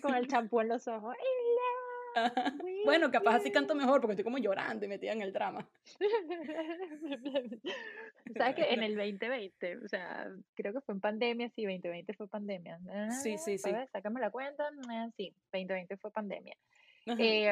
Con 0.00 0.14
el 0.14 0.28
champú 0.28 0.60
en 0.60 0.68
los 0.68 0.86
ojos. 0.86 1.14
Bueno, 2.84 3.10
capaz 3.12 3.36
así 3.36 3.50
canto 3.50 3.74
mejor 3.74 4.00
porque 4.00 4.12
estoy 4.12 4.24
como 4.24 4.38
llorando 4.38 4.84
y 4.84 4.88
metida 4.88 5.12
en 5.12 5.22
el 5.22 5.32
drama. 5.32 5.68
¿Sabes 8.36 8.54
que 8.54 8.72
en 8.72 8.82
el 8.82 8.96
2020, 8.96 9.76
o 9.78 9.88
sea, 9.88 10.30
creo 10.54 10.72
que 10.72 10.80
fue 10.80 10.94
en 10.94 11.00
pandemia, 11.00 11.48
sí, 11.50 11.64
2020 11.64 12.12
fue 12.14 12.28
pandemia. 12.28 12.78
Sí, 13.22 13.38
sí, 13.38 13.58
sí. 13.58 13.70
Sácame 13.92 14.20
la 14.20 14.30
cuenta, 14.30 14.70
ah, 14.88 15.08
sí, 15.16 15.34
2020 15.52 15.96
fue 15.96 16.10
pandemia. 16.10 16.56
Eh, 17.06 17.50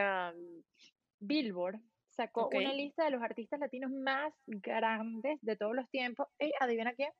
Billboard 1.20 1.80
sacó 2.10 2.48
una 2.52 2.72
lista 2.72 3.04
de 3.04 3.10
los 3.10 3.22
artistas 3.22 3.60
latinos 3.60 3.90
más 3.90 4.32
grandes 4.46 5.38
de 5.42 5.56
todos 5.56 5.74
los 5.74 5.88
tiempos. 5.90 6.28
¿Y 6.38 6.52
adivina 6.60 6.92
quién? 6.94 7.10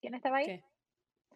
¿Quién 0.00 0.14
estaba 0.14 0.38
ahí? 0.38 0.62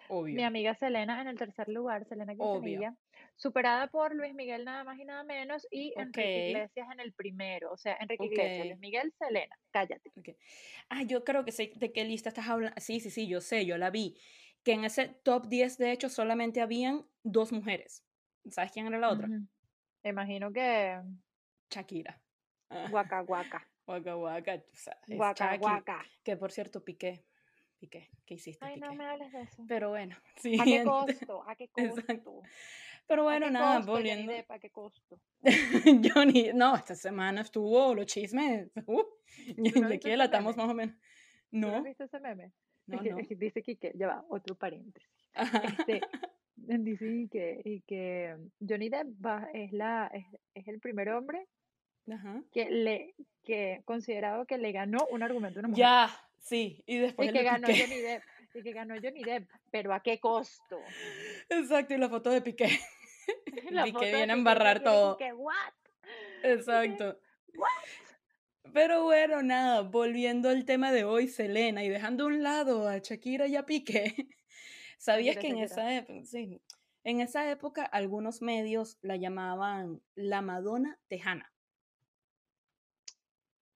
Mi 0.09 0.43
amiga 0.45 0.75
Selena 0.75 1.21
en 1.21 1.29
el 1.29 1.37
tercer 1.37 1.69
lugar, 1.69 2.05
Selena 2.07 2.35
Quintanilla, 2.35 2.95
superada 3.37 3.89
por 3.89 4.15
Luis 4.15 4.35
Miguel 4.35 4.65
nada 4.65 4.85
más 4.85 4.99
y 4.99 5.05
nada 5.05 5.25
menos 5.25 5.67
y 5.71 5.93
Enrique 5.97 6.49
Iglesias 6.51 6.89
en 6.93 7.01
el 7.01 7.13
primero, 7.13 7.73
o 7.73 7.77
sea, 7.77 7.97
Enrique 8.01 8.27
Iglesias, 8.27 8.67
Luis 8.67 8.79
Miguel, 8.79 9.13
Selena, 9.19 9.59
cállate. 9.71 10.13
Ah, 10.89 11.03
yo 11.03 11.25
creo 11.25 11.45
que 11.45 11.53
sé 11.53 11.71
de 11.75 11.93
qué 11.93 12.05
lista 12.05 12.29
estás 12.29 12.49
hablando. 12.49 12.81
Sí, 12.81 13.01
sí, 13.01 13.11
sí, 13.11 13.27
yo 13.27 13.41
sé, 13.41 13.67
yo 13.67 13.79
la 13.79 13.91
vi. 13.91 14.17
Que 14.63 14.73
en 14.73 14.85
ese 14.85 15.09
top 15.09 15.47
10 15.47 15.79
de 15.79 15.93
hecho 15.93 16.09
solamente 16.09 16.61
habían 16.61 17.07
dos 17.23 17.53
mujeres. 17.53 18.05
¿Sabes 18.51 18.73
quién 18.73 18.87
era 18.87 18.99
la 18.99 19.11
otra? 19.11 19.29
Imagino 20.03 20.53
que 20.53 21.01
Shakira. 21.71 22.21
Guaca 22.91 23.21
guaca. 23.21 23.69
Guaca 23.87 24.15
guaca, 24.15 24.63
guaca 25.07 25.57
guaca. 25.57 26.05
Que 26.25 26.37
por 26.37 26.51
cierto 26.51 26.85
piqué 26.85 27.25
Piqué, 27.79 28.09
¿qué 28.25 28.35
hiciste? 28.35 28.65
Ay, 28.65 28.81
no 28.81 28.95
me 28.95 29.07
hables 29.07 29.33
de 29.33 29.43
eso. 29.43 29.65
Pero 29.69 29.91
bueno, 29.91 30.17
sí. 30.37 30.59
¿A 30.61 30.65
qué 30.65 30.85
costo? 30.85 31.45
¿A 31.47 31.55
qué 31.57 31.69
costo? 31.69 32.43
Pero 33.07 33.23
bueno, 33.23 33.51
nada, 33.51 33.81
volviendo. 33.81 34.33
¿A 34.49 34.59
qué 34.59 34.71
costo? 34.71 35.21
Johnny, 36.15 36.51
no, 36.55 36.75
esta 36.75 36.95
semana 36.95 37.43
estuvo 37.43 37.95
los 37.95 38.07
chismes. 38.07 38.71
Uh, 38.87 39.03
y 39.57 39.85
aquí 39.85 40.11
delatamos 40.11 40.57
más 40.57 40.69
o 40.69 40.75
menos. 40.75 40.97
¿No? 41.51 41.71
¿No 41.71 41.83
viste 41.83 42.05
ese 42.05 42.19
meme? 42.19 42.53
No, 42.87 43.01
no. 43.01 43.17
Dice 43.17 43.63
que, 43.63 43.93
ya 43.95 44.09
va, 44.09 44.25
otro 44.29 44.57
paréntesis. 44.57 45.09
Este, 45.35 46.01
dice 46.57 47.29
que, 47.31 47.61
y 47.65 47.81
que 47.83 48.37
Johnny 48.67 48.89
Depp 48.89 49.25
va, 49.25 49.49
es, 49.53 49.73
la, 49.73 50.11
es, 50.13 50.25
es 50.55 50.67
el 50.67 50.81
primer 50.81 51.11
hombre 51.11 51.47
Ajá. 52.11 52.43
que 52.53 52.71
le 52.71 53.15
que 53.43 53.83
considerado 53.85 54.47
que 54.47 54.59
le 54.59 54.73
ganó 54.73 54.99
un 55.11 55.23
argumento 55.23 55.59
a 55.59 55.61
una 55.61 55.69
mujer. 55.69 55.81
Ya, 55.81 56.26
Sí, 56.41 56.83
y 56.87 56.99
después 56.99 57.29
y 57.29 57.33
que 57.33 57.43
ganó 57.43 57.67
Johnny 57.67 58.01
Depp, 58.01 58.23
y 58.55 58.63
que 58.63 58.73
ganó 58.73 58.95
Johnny 59.03 59.25
Depp, 59.25 59.51
pero 59.71 59.93
¿a 59.93 60.01
qué 60.01 60.21
costo? 60.21 60.79
Exacto, 61.49 61.95
y 61.95 61.99
la 61.99 62.09
foto 62.09 62.31
de 62.31 62.41
Piqué. 62.41 62.69
La 63.71 63.85
Piqué 63.85 64.15
viene 64.15 64.33
a 64.33 64.37
embarrar 64.37 64.83
todo. 64.83 65.19
¿what? 65.35 65.73
Exacto. 66.45 67.19
¿What? 67.55 67.69
Pero 68.73 69.05
bueno, 69.05 69.43
nada, 69.43 69.81
volviendo 69.83 70.49
al 70.51 70.65
tema 70.65 70.93
de 70.93 71.05
hoy, 71.05 71.29
Selena, 71.29 71.83
y 71.83 71.89
dejando 71.89 72.25
a 72.25 72.27
un 72.27 72.43
lado 72.43 72.89
a 72.89 72.99
Shakira 72.99 73.47
y 73.47 73.57
a 73.57 73.65
Piqué, 73.65 74.15
¿sabías 74.99 75.37
que 75.39 75.49
en 75.49 75.59
esa, 75.59 76.07
sí, 76.25 76.61
en 77.05 77.21
esa 77.21 77.51
época 77.51 77.85
algunos 77.85 78.43
medios 78.43 78.99
la 79.01 79.17
llamaban 79.17 80.03
la 80.15 80.43
Madonna 80.43 80.99
Tejana? 81.09 81.53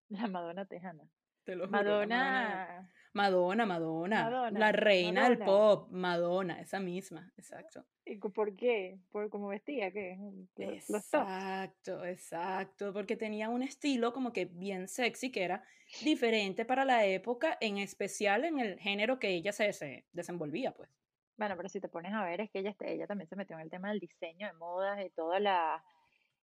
La 0.09 0.27
Madonna 0.27 0.67
Tejana. 0.67 1.09
Te 1.45 1.57
lo 1.57 1.67
juro. 1.67 1.79
Madonna. 1.79 2.91
Madonna, 3.13 3.67
Madonna, 3.67 4.51
la 4.53 4.73
reina 4.73 5.29
del 5.29 5.39
pop, 5.39 5.89
Madonna, 5.91 6.61
esa 6.61 6.79
misma, 6.79 7.33
exacto. 7.37 7.85
¿Y 8.05 8.19
por 8.19 8.55
qué? 8.55 9.01
¿Por 9.11 9.29
cómo 9.31 9.49
vestía? 9.49 9.91
¿Qué? 9.91 10.17
exacto, 10.57 12.05
exacto, 12.05 12.93
porque 12.93 13.17
tenía 13.17 13.49
un 13.49 13.65
estilo 13.65 14.13
como 14.13 14.33
que 14.33 14.45
bien 14.45 14.87
sexy, 14.87 15.33
que 15.33 15.43
era 15.43 15.65
diferente 16.05 16.65
para 16.65 16.85
la 16.85 17.05
época, 17.05 17.59
en 17.61 17.79
especial 17.79 18.45
en 18.45 18.61
el 18.61 18.79
género 18.79 19.19
que 19.19 19.31
ella 19.31 19.53
se, 19.53 19.73
se 19.73 20.07
desenvolvía, 20.13 20.73
pues. 20.73 20.89
Bueno, 21.37 21.57
pero 21.57 21.69
si 21.69 21.81
te 21.81 21.89
pones 21.89 22.13
a 22.13 22.23
ver, 22.23 22.43
es 22.43 22.51
que 22.51 22.61
ella, 22.61 22.77
ella 22.81 23.07
también 23.07 23.27
se 23.27 23.35
metió 23.35 23.57
en 23.57 23.63
el 23.63 23.71
tema 23.71 23.89
del 23.89 23.99
diseño 23.99 24.47
de 24.47 24.53
modas 24.53 25.05
y 25.05 25.11
toda 25.11 25.41
la 25.41 25.83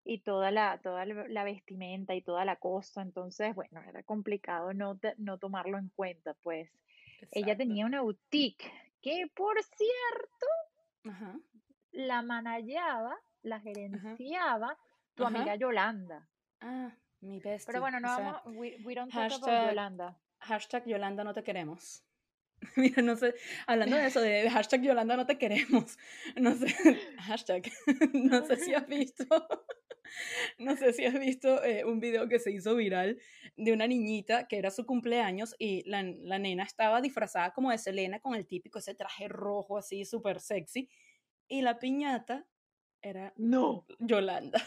y 0.08 0.20
toda 0.20 0.52
la, 0.52 0.80
toda 0.82 1.06
la 1.06 1.44
vestimenta 1.44 2.16
y 2.16 2.22
toda 2.22 2.46
la 2.46 2.56
cosa. 2.56 3.02
Entonces, 3.02 3.54
bueno, 3.54 3.82
era 3.88 4.04
complicado 4.04 4.74
no, 4.74 4.98
no 5.18 5.38
tomarlo 5.38 5.78
en 5.78 5.90
cuenta, 5.90 6.34
pues. 6.44 6.70
Ella 7.32 7.58
tenía 7.58 7.86
una 7.86 8.02
boutique 8.02 8.72
que, 9.02 9.30
por 9.36 9.62
cierto, 9.64 11.18
la 11.92 12.22
manejaba, 12.22 13.18
la 13.44 13.60
gerenciaba 13.60 14.78
tu 15.14 15.26
amiga 15.26 15.56
Yolanda. 15.56 16.26
Ah, 16.62 16.92
mi 17.20 17.40
bestia. 17.40 17.66
Pero 17.68 17.82
bueno, 17.82 18.00
no 18.00 18.08
vamos, 18.08 18.42
we, 18.46 18.96
don't 18.96 19.12
talk 19.12 19.32
about 19.34 19.70
Yolanda. 19.70 20.18
Hashtag 20.40 20.86
Yolanda 20.86 21.24
no 21.24 21.34
te 21.34 21.44
queremos. 21.44 22.04
Mira, 22.76 23.02
no 23.02 23.16
sé, 23.16 23.36
hablando 23.66 23.98
de 23.98 24.06
eso, 24.08 24.22
de 24.22 24.50
hashtag 24.50 24.84
Yolanda 24.84 25.18
no 25.18 25.26
te 25.26 25.38
queremos, 25.38 25.98
no 26.38 26.56
sé, 26.56 26.68
hashtag, 27.20 27.72
no 28.14 28.46
sé 28.46 28.56
si 28.58 28.74
has 28.74 28.88
visto, 28.88 29.26
no 30.58 30.76
sé 30.76 30.94
si 30.94 31.06
has 31.06 31.20
visto 31.20 31.64
eh, 31.64 31.86
un 31.86 32.00
video 32.00 32.28
que 32.28 32.40
se 32.40 32.52
hizo 32.52 32.76
viral 32.76 33.20
de 33.56 33.74
una 33.74 33.88
niñita 33.88 34.48
que 34.48 34.58
era 34.58 34.72
su 34.72 34.86
cumpleaños 34.86 35.56
y 35.60 35.84
la, 35.90 36.04
la 36.04 36.40
nena 36.40 36.64
estaba 36.64 37.02
disfrazada 37.02 37.54
como 37.54 37.72
de 37.72 37.78
Selena 37.78 38.20
con 38.20 38.36
el 38.36 38.48
típico 38.48 38.80
ese 38.80 38.96
traje 38.96 39.28
rojo 39.28 39.78
así 39.78 40.06
súper 40.06 40.40
sexy 40.40 40.90
y 41.48 41.62
la 41.62 41.80
piñata 41.80 42.46
era 43.02 43.34
no 43.38 43.86
Yolanda. 44.00 44.62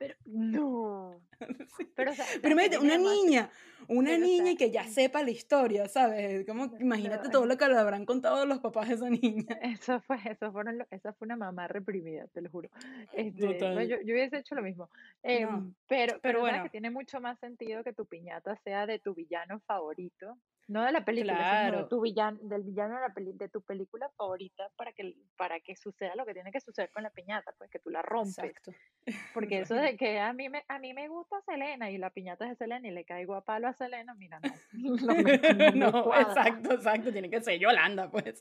Pero 0.00 0.14
no. 0.24 1.20
Pero, 1.94 2.12
o 2.12 2.14
sea, 2.14 2.24
Primero, 2.40 2.80
una 2.80 2.96
niña, 2.96 3.50
una 3.86 4.16
niña 4.16 4.52
y 4.52 4.56
que 4.56 4.70
ya 4.70 4.84
sepa 4.84 5.22
la 5.22 5.30
historia, 5.30 5.88
¿sabes? 5.88 6.46
Como, 6.46 6.74
imagínate 6.80 7.28
todo 7.28 7.44
lo 7.44 7.58
que 7.58 7.68
le 7.68 7.76
habrán 7.76 8.06
contado 8.06 8.46
los 8.46 8.60
papás 8.60 8.88
de 8.88 8.94
esa 8.94 9.10
niña. 9.10 9.58
Eso 9.60 10.00
fue, 10.00 10.16
eso 10.24 10.50
fueron, 10.52 10.86
esa 10.90 11.12
fue 11.12 11.26
una 11.26 11.36
mamá 11.36 11.68
reprimida, 11.68 12.26
te 12.28 12.40
lo 12.40 12.48
juro. 12.48 12.70
Este, 13.12 13.58
yo, 13.58 14.00
yo, 14.02 14.14
hubiese 14.14 14.38
hecho 14.38 14.54
lo 14.54 14.62
mismo. 14.62 14.88
Em, 15.22 15.74
pero, 15.86 16.18
pero, 16.22 16.40
bueno. 16.40 16.62
que 16.62 16.70
tiene 16.70 16.88
mucho 16.88 17.20
más 17.20 17.38
sentido 17.38 17.84
que 17.84 17.92
tu 17.92 18.06
piñata 18.06 18.56
sea 18.64 18.86
de 18.86 19.00
tu 19.00 19.14
villano 19.14 19.60
favorito 19.66 20.38
no 20.70 20.84
de 20.84 20.92
la 20.92 21.04
película, 21.04 21.66
sino 21.66 21.82
de 21.82 21.88
tu 21.88 22.00
villano, 22.00 22.38
del 22.42 22.62
villano 22.62 22.94
de, 22.94 23.00
la 23.00 23.12
peli, 23.12 23.32
de 23.32 23.48
tu 23.48 23.60
película 23.60 24.08
favorita 24.16 24.70
para 24.76 24.92
que, 24.92 25.16
para 25.36 25.58
que 25.58 25.74
suceda 25.74 26.14
lo 26.14 26.24
que 26.24 26.32
tiene 26.32 26.52
que 26.52 26.60
suceder 26.60 26.90
con 26.92 27.02
la 27.02 27.10
piñata, 27.10 27.52
pues 27.58 27.68
que 27.70 27.80
tú 27.80 27.90
la 27.90 28.02
rompes. 28.02 28.38
Exacto. 28.38 28.72
Porque 29.34 29.60
eso 29.60 29.74
de 29.74 29.96
que 29.96 30.20
a 30.20 30.32
mí 30.32 30.48
me, 30.48 30.64
a 30.68 30.78
mí 30.78 30.94
me 30.94 31.08
gusta 31.08 31.40
Selena 31.42 31.90
y 31.90 31.98
la 31.98 32.10
piñata 32.10 32.44
es 32.44 32.50
de 32.50 32.56
Selena 32.56 32.86
y 32.86 32.92
le 32.92 33.04
caigo 33.04 33.34
a 33.34 33.44
palo 33.44 33.66
a 33.66 33.72
Selena, 33.72 34.14
mira, 34.14 34.38
no. 34.40 34.50
No, 35.74 36.14
exacto, 36.14 36.74
exacto, 36.74 37.10
tiene 37.10 37.28
que 37.28 37.40
ser 37.40 37.58
Yolanda, 37.58 38.08
pues. 38.08 38.40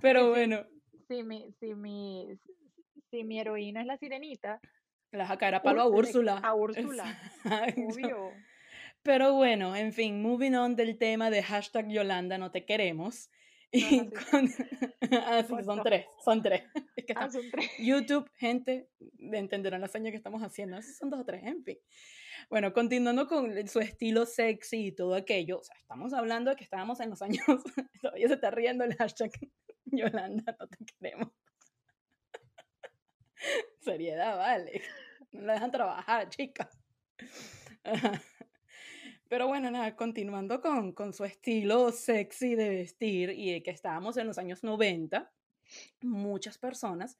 Pero 0.00 0.30
bueno. 0.30 0.64
Si, 1.06 1.22
mi, 1.22 1.52
si, 1.60 1.74
mi, 1.74 2.28
si 3.10 3.24
mi 3.24 3.40
heroína 3.40 3.82
es 3.82 3.86
la 3.86 3.98
sirenita. 3.98 4.58
Le 5.10 5.18
vas 5.18 5.30
a 5.30 5.36
caer 5.36 5.56
a 5.56 5.62
palo 5.62 5.82
a 5.82 5.86
Úrsula. 5.86 6.38
A 6.38 6.54
Úrsula. 6.54 7.04
Obvio. 7.76 8.32
Pero 9.02 9.34
bueno, 9.34 9.74
en 9.74 9.92
fin, 9.92 10.22
moving 10.22 10.54
on 10.54 10.76
del 10.76 10.96
tema 10.96 11.30
de 11.30 11.42
hashtag 11.42 11.88
Yolanda 11.88 12.38
no 12.38 12.50
te 12.50 12.64
queremos. 12.64 13.30
Y 13.74 14.10
ah, 15.16 15.42
son 15.64 15.82
tres, 15.82 16.04
son 16.22 16.42
tres. 16.42 16.62
Es 16.96 17.06
que 17.06 17.14
ah, 17.16 17.30
son 17.30 17.50
tres. 17.50 17.70
YouTube, 17.78 18.30
gente, 18.36 18.90
entenderán 19.18 19.80
la 19.80 19.88
seña 19.88 20.10
que 20.10 20.16
estamos 20.18 20.42
haciendo. 20.42 20.80
son 20.82 21.08
dos 21.08 21.20
o 21.20 21.24
tres, 21.24 21.42
en 21.44 21.64
fin. 21.64 21.78
Bueno, 22.50 22.74
continuando 22.74 23.26
con 23.26 23.66
su 23.68 23.80
estilo 23.80 24.26
sexy 24.26 24.88
y 24.88 24.92
todo 24.92 25.14
aquello, 25.14 25.60
o 25.60 25.64
sea, 25.64 25.74
estamos 25.80 26.12
hablando 26.12 26.50
de 26.50 26.56
que 26.56 26.64
estábamos 26.64 27.00
en 27.00 27.08
los 27.10 27.22
años, 27.22 27.40
todavía 28.02 28.28
se 28.28 28.34
está 28.34 28.50
riendo 28.50 28.84
el 28.84 28.94
hashtag 28.94 29.30
Yolanda, 29.86 30.54
no 30.60 30.68
te 30.68 30.84
queremos. 30.84 31.28
Seriedad, 33.80 34.36
vale. 34.36 34.82
No 35.32 35.42
la 35.42 35.54
dejan 35.54 35.70
trabajar, 35.70 36.28
chica. 36.28 36.70
Pero 39.32 39.46
bueno, 39.46 39.70
nada, 39.70 39.96
continuando 39.96 40.60
con, 40.60 40.92
con 40.92 41.14
su 41.14 41.24
estilo 41.24 41.90
sexy 41.90 42.54
de 42.54 42.68
vestir 42.68 43.30
y 43.30 43.62
que 43.62 43.70
estábamos 43.70 44.18
en 44.18 44.26
los 44.26 44.36
años 44.36 44.62
90, 44.62 45.32
muchas 46.02 46.58
personas, 46.58 47.18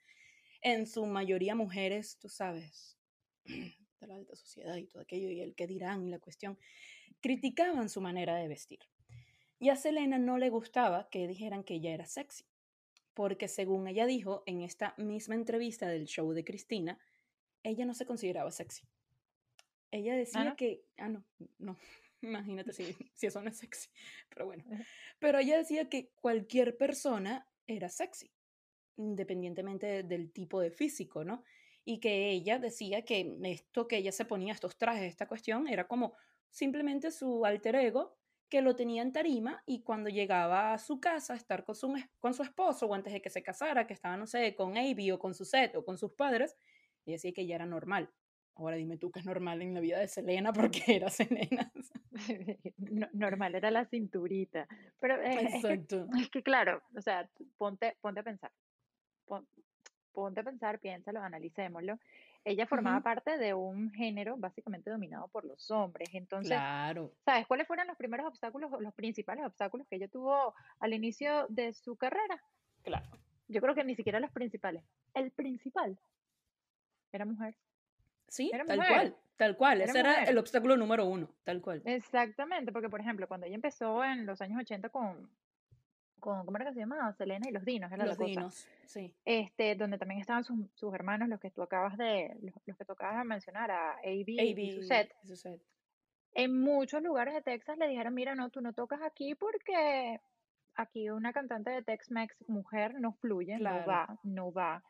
en 0.61 0.87
su 0.87 1.07
mayoría 1.07 1.55
mujeres, 1.55 2.19
tú 2.19 2.29
sabes, 2.29 2.99
de 3.47 4.07
la 4.07 4.17
alta 4.17 4.37
sociedad 4.37 4.77
y 4.77 4.85
todo 4.89 5.01
aquello, 5.01 5.31
y 5.31 5.41
el 5.41 5.55
que 5.55 5.67
dirán 5.67 6.07
y 6.07 6.11
la 6.11 6.19
cuestión, 6.19 6.59
criticaban 7.23 7.89
su 7.89 8.03
manera 8.03 8.37
de 8.37 8.47
vestir. 8.47 8.81
Y 9.59 9.71
a 9.71 9.77
Selena 9.77 10.19
no 10.19 10.37
le 10.37 10.51
gustaba 10.51 11.09
que 11.09 11.27
dijeran 11.27 11.65
que 11.65 11.77
ella 11.77 11.95
era 11.95 12.05
sexy, 12.05 12.45
porque 13.15 13.49
según 13.49 13.89
ella 13.89 14.05
dijo 14.05 14.43
en 14.45 14.61
esta 14.61 14.93
misma 14.99 15.35
entrevista 15.35 15.89
del 15.89 16.05
show 16.05 16.31
de 16.35 16.45
Cristina, 16.45 16.99
ella 17.63 17.87
no 17.87 17.95
se 17.95 18.05
consideraba 18.05 18.51
sexy. 18.51 18.83
Ella 19.93 20.17
decía 20.17 20.55
que, 20.57 20.83
ah, 20.97 21.09
no, 21.09 21.23
no, 21.59 21.77
Imagínate 22.23 22.73
si, 22.73 22.85
si 23.15 23.27
eso 23.27 23.43
no 23.43 23.51
es 23.51 23.59
sexy. 23.59 23.89
Pero 24.29 24.47
bueno. 24.47 24.65
Pero 25.19 25.39
ella 25.39 25.59
decía 25.59 25.89
que 25.89 26.11
cualquier 26.15 26.77
persona 26.77 27.47
era 27.67 27.89
sexy, 27.89 28.31
independientemente 28.97 30.03
del 30.03 30.33
tipo 30.33 30.61
de 30.61 30.71
físico, 30.71 31.25
¿no? 31.25 31.45
Y 31.85 31.99
que 31.99 32.31
ella 32.31 32.59
decía 32.59 33.05
que 33.05 33.37
esto 33.45 33.89
que 33.89 33.97
ella 33.97 34.13
se 34.13 34.25
ponía, 34.25 34.53
estos 34.53 34.77
trajes, 34.77 35.03
esta 35.03 35.27
cuestión, 35.27 35.69
era 35.69 35.89
como 35.89 36.15
simplemente 36.51 37.11
su 37.11 37.45
alter 37.45 37.75
ego 37.77 38.17
que 38.49 38.61
lo 38.61 38.77
tenía 38.77 39.01
en 39.01 39.13
tarima 39.13 39.63
y 39.65 39.83
cuando 39.83 40.11
llegaba 40.11 40.75
a 40.75 40.79
su 40.79 41.01
casa 41.01 41.33
a 41.33 41.37
estar 41.37 41.65
con 41.65 41.75
su, 41.75 41.93
con 42.19 42.35
su 42.35 42.43
esposo 42.43 42.87
o 42.87 42.95
antes 42.95 43.13
de 43.13 43.23
que 43.23 43.31
se 43.31 43.43
casara, 43.43 43.87
que 43.87 43.95
estaba, 43.95 44.17
no 44.17 44.27
sé, 44.27 44.55
con 44.55 44.77
Avi 44.77 45.11
o 45.11 45.19
con 45.19 45.35
su 45.35 45.47
set 45.47 45.75
o 45.75 45.85
con 45.85 45.97
sus 45.97 46.13
padres, 46.13 46.55
ella 47.07 47.15
decía 47.15 47.33
que 47.33 47.47
ya 47.47 47.55
era 47.55 47.67
normal. 47.67 48.13
Ahora 48.55 48.77
dime 48.77 48.99
tú 48.99 49.11
qué 49.11 49.21
es 49.21 49.27
normal 49.27 49.63
en 49.63 49.75
la 49.75 49.81
vida 49.81 49.99
de 49.99 50.09
Selena 50.09 50.53
porque 50.87 50.97
era 50.97 51.09
Selena. 51.09 51.73
normal 53.13 53.55
era 53.55 53.71
la 53.71 53.87
cinturita. 53.87 54.69
Pero 55.01 55.21
eh, 55.23 55.61
Es, 56.19 56.31
que, 56.31 56.43
claro, 56.43 56.83
o 56.97 57.01
sea, 57.01 57.29
ponte, 57.57 57.97
ponte 58.01 58.21
a 58.21 58.23
pensar. 58.23 58.53
ponte 60.13 60.41
a 60.41 60.45
pensar, 60.45 60.79
piénsalo, 60.79 61.21
analicémoslo. 61.21 61.99
Ella 62.45 62.67
formaba 62.67 63.01
parte 63.01 63.39
de 63.39 63.55
un 63.55 63.93
género 63.93 64.37
básicamente 64.37 64.91
dominado 64.91 65.29
por 65.29 65.45
los 65.45 65.71
hombres. 65.71 66.09
Entonces, 66.13 66.57
claro. 66.57 67.13
¿sabes 67.25 67.47
cuáles 67.47 67.69
fueron 67.69 67.87
los 67.87 67.97
primeros 67.97 68.27
obstáculos, 68.27 68.71
los 68.81 68.95
principales 68.95 69.47
obstáculos 69.47 69.87
que 69.87 69.97
ella 69.97 70.09
tuvo 70.09 70.53
al 70.81 70.93
inicio 70.93 71.47
de 71.49 71.73
su 71.73 71.97
carrera? 71.97 72.43
Claro. 72.83 73.07
Yo 73.47 73.61
creo 73.61 73.75
que 73.75 73.85
ni 73.85 73.95
siquiera 73.95 74.19
los 74.19 74.33
principales. 74.33 74.83
El 75.15 75.31
principal 75.31 75.99
era 77.13 77.25
mujer. 77.25 77.55
Sí, 78.33 78.51
tal 78.51 78.79
cual, 78.79 79.17
tal 79.37 79.57
cual. 79.59 79.83
Ese 79.83 79.99
era 80.01 80.25
el 80.25 80.39
obstáculo 80.39 80.75
número 80.79 81.05
uno, 81.05 81.29
tal 81.45 81.61
cual. 81.61 81.83
Exactamente, 81.85 82.73
porque 82.73 82.89
por 82.89 82.99
ejemplo, 82.99 83.29
cuando 83.29 83.47
ella 83.47 83.57
empezó 83.57 84.03
en 84.03 84.25
los 84.25 84.41
años 84.41 84.59
80 84.63 84.89
con, 84.89 85.29
con 86.19 86.47
¿cómo 86.47 86.57
era 86.57 86.65
que 86.65 86.73
se 86.73 86.81
llamaba? 86.81 87.13
Selena 87.13 87.47
y 87.47 87.53
los 87.53 87.63
Dinos, 87.63 87.93
era 87.93 88.07
los 88.07 88.19
la 88.19 88.25
Dinos, 88.25 88.67
sí. 88.87 89.15
Este, 89.27 89.75
donde 89.75 89.99
también 89.99 90.19
estaban 90.19 90.45
sus, 90.45 90.57
sus 90.77 90.95
hermanos, 90.95 91.29
los 91.29 91.41
que 91.41 91.51
tú 91.51 91.61
acabas 91.61 91.99
de, 91.99 92.35
los, 92.41 92.55
que 92.79 92.87
tú 92.87 92.93
acabas 92.93 93.19
de 93.19 93.25
mencionar, 93.25 93.71
a 93.71 93.97
AB, 93.99 94.29
y 94.29 94.73
su 94.73 94.83
set. 94.83 95.15
En 96.33 96.59
muchos 96.59 97.03
lugares 97.03 97.35
de 97.35 97.43
Texas 97.43 97.77
le 97.77 97.89
dijeron, 97.89 98.15
mira, 98.15 98.35
no, 98.35 98.49
tú 98.49 98.63
no 98.63 98.73
tocas 98.73 99.03
aquí 99.03 99.35
porque 99.35 100.23
aquí 100.75 101.11
una 101.11 101.35
cantante 101.35 101.71
de 101.71 101.83
Tex-Mex 101.83 102.49
mujer 102.49 102.99
no 102.99 103.13
fluye, 103.13 103.59
no 103.59 103.85
va, 103.87 104.19
no 104.23 104.51
va. 104.51 104.83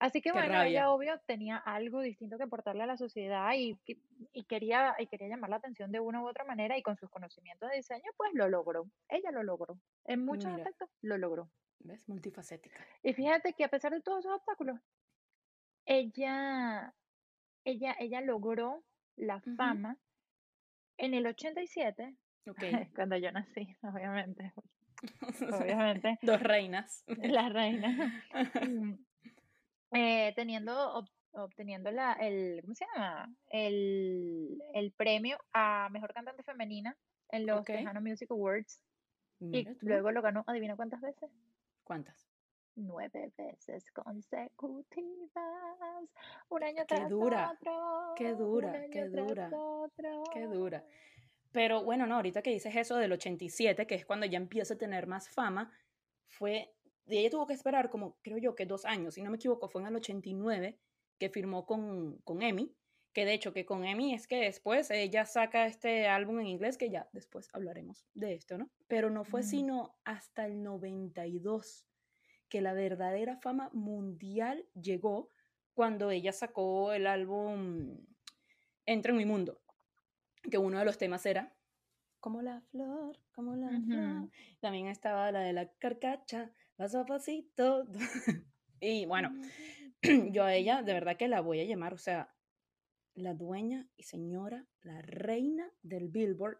Así 0.00 0.22
que 0.22 0.32
bueno, 0.32 0.62
ella 0.62 0.90
obvio 0.90 1.20
tenía 1.26 1.58
algo 1.58 2.00
distinto 2.00 2.38
que 2.38 2.44
aportarle 2.44 2.82
a 2.82 2.86
la 2.86 2.96
sociedad 2.96 3.52
y, 3.54 3.78
y, 4.32 4.44
quería, 4.44 4.96
y 4.98 5.06
quería 5.06 5.28
llamar 5.28 5.50
la 5.50 5.56
atención 5.56 5.92
de 5.92 6.00
una 6.00 6.22
u 6.22 6.26
otra 6.26 6.42
manera 6.44 6.78
y 6.78 6.82
con 6.82 6.96
sus 6.96 7.10
conocimientos 7.10 7.68
de 7.68 7.76
diseño, 7.76 8.10
pues 8.16 8.30
lo 8.32 8.48
logró. 8.48 8.88
Ella 9.10 9.30
lo 9.30 9.42
logró. 9.42 9.78
En 10.06 10.24
muchos 10.24 10.52
aspectos 10.54 10.88
lo 11.02 11.18
logró. 11.18 11.50
¿Ves? 11.80 12.08
Multifacética. 12.08 12.82
Y 13.02 13.12
fíjate 13.12 13.52
que 13.52 13.64
a 13.64 13.68
pesar 13.68 13.92
de 13.92 14.00
todos 14.00 14.20
esos 14.20 14.36
obstáculos, 14.36 14.80
ella, 15.84 16.94
ella, 17.64 17.94
ella 17.98 18.22
logró 18.22 18.82
la 19.16 19.42
fama 19.54 19.98
en 20.96 21.12
el 21.12 21.26
87, 21.26 22.16
okay. 22.48 22.72
cuando 22.96 23.18
yo 23.18 23.30
nací, 23.32 23.76
obviamente. 23.82 24.54
obviamente. 25.60 26.18
Dos 26.22 26.42
reinas. 26.42 27.04
Las 27.06 27.52
reinas. 27.52 28.14
Eh, 29.92 30.32
teniendo, 30.36 31.04
obteniendo 31.32 31.90
la, 31.90 32.12
el, 32.12 32.60
¿cómo 32.62 32.74
se 32.74 32.86
llama? 32.94 33.34
El, 33.48 34.62
el, 34.74 34.92
premio 34.92 35.38
a 35.52 35.88
Mejor 35.90 36.12
Cantante 36.12 36.42
Femenina 36.42 36.96
en 37.30 37.46
los 37.46 37.64
Tejano 37.64 38.00
Music 38.00 38.30
Awards. 38.30 38.80
y 39.40 39.66
luego 39.80 40.12
lo 40.12 40.22
ganó, 40.22 40.44
adivina 40.46 40.76
cuántas 40.76 41.00
veces. 41.00 41.30
¿Cuántas? 41.82 42.28
Nueve 42.76 43.32
veces 43.36 43.90
consecutivas. 43.92 44.94
Un 46.48 46.62
año 46.62 46.84
qué 46.86 47.04
dura, 47.08 47.58
Qué 48.16 48.34
dura, 48.34 48.86
qué 48.90 49.08
dura. 49.08 49.50
Qué 50.32 50.46
dura. 50.46 50.84
Pero 51.52 51.82
bueno, 51.82 52.06
no, 52.06 52.16
ahorita 52.16 52.42
que 52.42 52.50
dices 52.50 52.74
eso 52.76 52.96
del 52.96 53.12
87, 53.12 53.86
que 53.86 53.96
es 53.96 54.06
cuando 54.06 54.26
ya 54.26 54.36
empieza 54.38 54.74
a 54.74 54.78
tener 54.78 55.08
más 55.08 55.28
fama, 55.28 55.72
fue 56.28 56.72
y 57.10 57.18
ella 57.18 57.30
tuvo 57.30 57.46
que 57.46 57.54
esperar 57.54 57.90
como, 57.90 58.16
creo 58.22 58.38
yo, 58.38 58.54
que 58.54 58.66
dos 58.66 58.84
años, 58.84 59.14
si 59.14 59.22
no 59.22 59.30
me 59.30 59.36
equivoco, 59.36 59.68
fue 59.68 59.82
en 59.82 59.88
el 59.88 59.96
89 59.96 60.78
que 61.18 61.28
firmó 61.28 61.66
con, 61.66 62.18
con 62.18 62.42
Emmy, 62.42 62.74
que 63.12 63.24
de 63.24 63.34
hecho 63.34 63.52
que 63.52 63.64
con 63.64 63.84
Emmy 63.84 64.14
es 64.14 64.26
que 64.26 64.36
después 64.36 64.90
ella 64.90 65.26
saca 65.26 65.66
este 65.66 66.06
álbum 66.06 66.40
en 66.40 66.46
inglés, 66.46 66.78
que 66.78 66.90
ya 66.90 67.08
después 67.12 67.48
hablaremos 67.52 68.06
de 68.14 68.34
esto, 68.34 68.56
¿no? 68.56 68.70
Pero 68.86 69.10
no 69.10 69.24
fue 69.24 69.42
sino 69.42 69.96
hasta 70.04 70.46
el 70.46 70.62
92 70.62 71.86
que 72.48 72.60
la 72.60 72.72
verdadera 72.72 73.36
fama 73.36 73.70
mundial 73.72 74.66
llegó 74.74 75.28
cuando 75.74 76.10
ella 76.10 76.32
sacó 76.32 76.92
el 76.92 77.06
álbum 77.06 77.98
Entra 78.86 79.12
en 79.12 79.18
mi 79.18 79.24
mundo, 79.24 79.60
que 80.50 80.58
uno 80.58 80.78
de 80.78 80.84
los 80.84 80.98
temas 80.98 81.24
era 81.26 81.54
como 82.18 82.42
la 82.42 82.60
flor, 82.60 83.18
como 83.32 83.54
la 83.56 83.68
flor. 83.80 84.30
También 84.60 84.88
estaba 84.88 85.30
la 85.32 85.40
de 85.40 85.52
la 85.52 85.70
carcacha, 85.78 86.50
paso 86.80 87.00
a 87.00 87.04
pasito. 87.04 87.86
y 88.80 89.04
bueno, 89.04 89.38
yo 90.32 90.44
a 90.44 90.54
ella 90.54 90.82
de 90.82 90.94
verdad 90.94 91.18
que 91.18 91.28
la 91.28 91.42
voy 91.42 91.60
a 91.60 91.64
llamar, 91.64 91.92
o 91.92 91.98
sea, 91.98 92.34
la 93.12 93.34
dueña 93.34 93.86
y 93.98 94.04
señora, 94.04 94.66
la 94.80 95.02
reina 95.02 95.70
del 95.82 96.08
Billboard, 96.08 96.56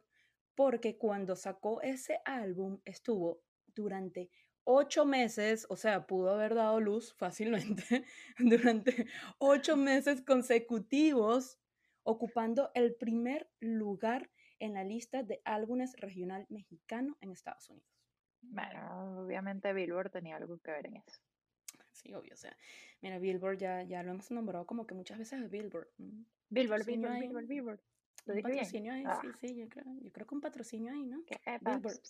porque 0.54 0.98
cuando 0.98 1.36
sacó 1.36 1.80
ese 1.80 2.20
álbum 2.26 2.82
estuvo 2.84 3.40
durante 3.68 4.30
ocho 4.64 5.06
meses, 5.06 5.64
o 5.70 5.76
sea, 5.76 6.06
pudo 6.06 6.34
haber 6.34 6.54
dado 6.54 6.80
luz 6.80 7.14
fácilmente, 7.14 8.04
durante 8.38 9.06
ocho 9.38 9.78
meses 9.78 10.20
consecutivos, 10.20 11.58
ocupando 12.02 12.70
el 12.74 12.94
primer 12.94 13.50
lugar 13.58 14.30
en 14.58 14.74
la 14.74 14.84
lista 14.84 15.22
de 15.22 15.40
álbumes 15.46 15.94
regional 15.96 16.44
mexicano 16.50 17.16
en 17.22 17.30
Estados 17.30 17.70
Unidos. 17.70 17.99
Bueno, 18.42 19.22
obviamente 19.22 19.72
Billboard 19.72 20.10
tenía 20.10 20.36
algo 20.36 20.58
que 20.58 20.70
ver 20.70 20.86
en 20.86 20.96
eso. 20.96 21.20
Sí, 21.92 22.14
obvio, 22.14 22.34
o 22.34 22.36
sea, 22.36 22.56
mira, 23.02 23.18
Billboard 23.18 23.58
ya, 23.58 23.82
ya 23.82 24.02
lo 24.02 24.12
hemos 24.12 24.30
nombrado 24.30 24.66
como 24.66 24.86
que 24.86 24.94
muchas 24.94 25.18
veces 25.18 25.50
Billboard. 25.50 25.88
Billboard, 26.48 26.84
Billboard, 26.84 27.20
Billboard, 27.20 27.46
Billboard. 27.46 27.80
¿Lo 28.26 28.34
un 28.34 28.42
patrocinio 28.42 28.92
ahí, 28.92 29.02
sí, 29.02 29.08
ah. 29.08 29.36
sí, 29.40 29.56
yo 29.56 29.68
creo, 29.68 29.84
yo 30.02 30.12
creo 30.12 30.26
que 30.26 30.34
un 30.34 30.40
patrocinio 30.40 30.92
ahí, 30.92 31.06
¿no? 31.06 31.22
Billboard. 31.60 32.00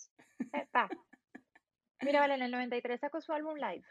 Mira, 2.02 2.20
vale, 2.20 2.34
en 2.34 2.42
el 2.42 2.50
93 2.50 3.00
sacó 3.00 3.20
su 3.20 3.32
álbum 3.32 3.56
live. 3.56 3.84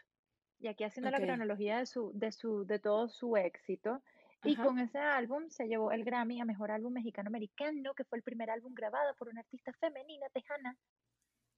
Y 0.58 0.66
aquí 0.66 0.84
haciendo 0.84 1.10
la 1.10 1.20
cronología 1.20 1.78
de 1.78 1.86
su, 1.86 2.12
de 2.14 2.32
su, 2.32 2.66
de 2.66 2.78
todo 2.78 3.08
su 3.08 3.36
éxito. 3.36 4.02
Y 4.42 4.56
con 4.56 4.78
ese 4.78 4.98
álbum 4.98 5.48
se 5.48 5.68
llevó 5.68 5.92
el 5.92 6.04
Grammy 6.04 6.40
a 6.40 6.44
Mejor 6.44 6.70
Álbum 6.70 6.94
Mexicano-Americano, 6.94 7.94
que 7.94 8.04
fue 8.04 8.18
el 8.18 8.24
primer 8.24 8.50
álbum 8.50 8.74
grabado 8.74 9.14
por 9.16 9.28
una 9.28 9.40
artista 9.40 9.72
femenina 9.74 10.28
tejana 10.30 10.76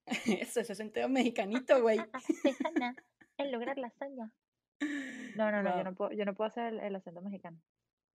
Eso, 0.40 0.60
ese 0.60 0.74
sentido 0.74 1.08
mexicanito, 1.08 1.80
güey. 1.80 1.98
en 3.38 3.52
lograr 3.52 3.78
la 3.78 3.88
hazaña. 3.88 4.30
No, 5.36 5.50
no, 5.50 5.62
no, 5.62 5.76
yo 5.76 5.84
no 5.84 5.94
puedo, 5.94 6.12
yo 6.12 6.24
no 6.24 6.34
puedo 6.34 6.48
hacer 6.48 6.74
el, 6.74 6.96
acento 6.96 7.22
mexicano. 7.22 7.60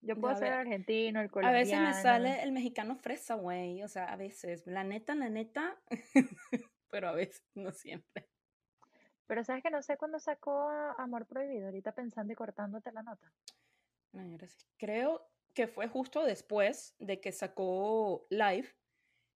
Yo 0.02 0.15
puedo 0.15 0.34
hacer 0.34 0.50
el 0.50 0.60
argentino, 0.60 1.21
el 1.21 1.32
colombiano. 1.32 1.58
A 1.58 1.60
veces 1.60 1.80
me 1.80 2.02
sale 2.02 2.43
el 2.43 2.52
mexicano 2.52 2.95
fresa, 2.97 3.36
güey. 3.36 3.82
O 3.84 3.88
sea, 3.88 4.06
a 4.06 4.15
veces. 4.15 4.67
La 4.67 4.84
neta, 4.84 5.15
la 5.15 5.30
neta. 5.30 5.80
pero 6.89 7.10
a 7.10 7.13
veces, 7.13 7.43
no 7.56 7.71
siempre. 7.71 8.28
Pero 9.26 9.43
sabes 9.43 9.63
que 9.63 9.69
no 9.69 9.82
sé 9.82 9.97
cuándo 9.97 10.19
sacó 10.19 10.69
Amor 10.97 11.26
Prohibido, 11.26 11.65
ahorita 11.65 11.93
pensando 11.93 12.32
y 12.32 12.36
cortándote 12.36 12.91
la 12.91 13.04
nota. 13.04 13.32
Creo 14.78 15.30
que 15.54 15.67
fue 15.67 15.88
justo 15.88 16.23
después 16.23 16.95
de 17.00 17.19
que 17.19 17.32
sacó 17.32 18.26
Live, 18.30 18.69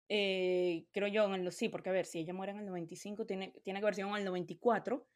eh, 0.09 0.87
creo 0.92 1.09
yo, 1.09 1.25
en 1.27 1.47
el, 1.47 1.53
sí, 1.53 1.68
porque 1.68 1.90
a 1.90 1.92
ver, 1.92 2.07
si 2.07 2.21
ella 2.21 2.33
muere 2.33 2.53
en 2.53 2.59
el 2.59 2.66
95, 2.66 3.27
tiene, 3.27 3.53
tiene 3.62 3.81
que 3.81 3.85
haber 3.85 3.94
sido 3.94 4.09
en 4.09 4.16
el 4.16 4.25
94, 4.25 5.07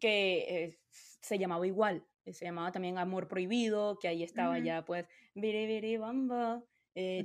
que 0.00 0.38
eh, 0.48 0.78
se 0.88 1.38
llamaba 1.38 1.66
igual, 1.66 2.04
eh, 2.24 2.32
se 2.32 2.44
llamaba 2.44 2.72
también 2.72 2.98
Amor 2.98 3.28
Prohibido, 3.28 3.98
que 3.98 4.08
ahí 4.08 4.22
estaba 4.22 4.58
ya, 4.58 4.84
pues, 4.84 5.06
Viri 5.34 5.66
Viri 5.66 5.96
Bamba, 5.96 6.62
eh, 6.94 7.24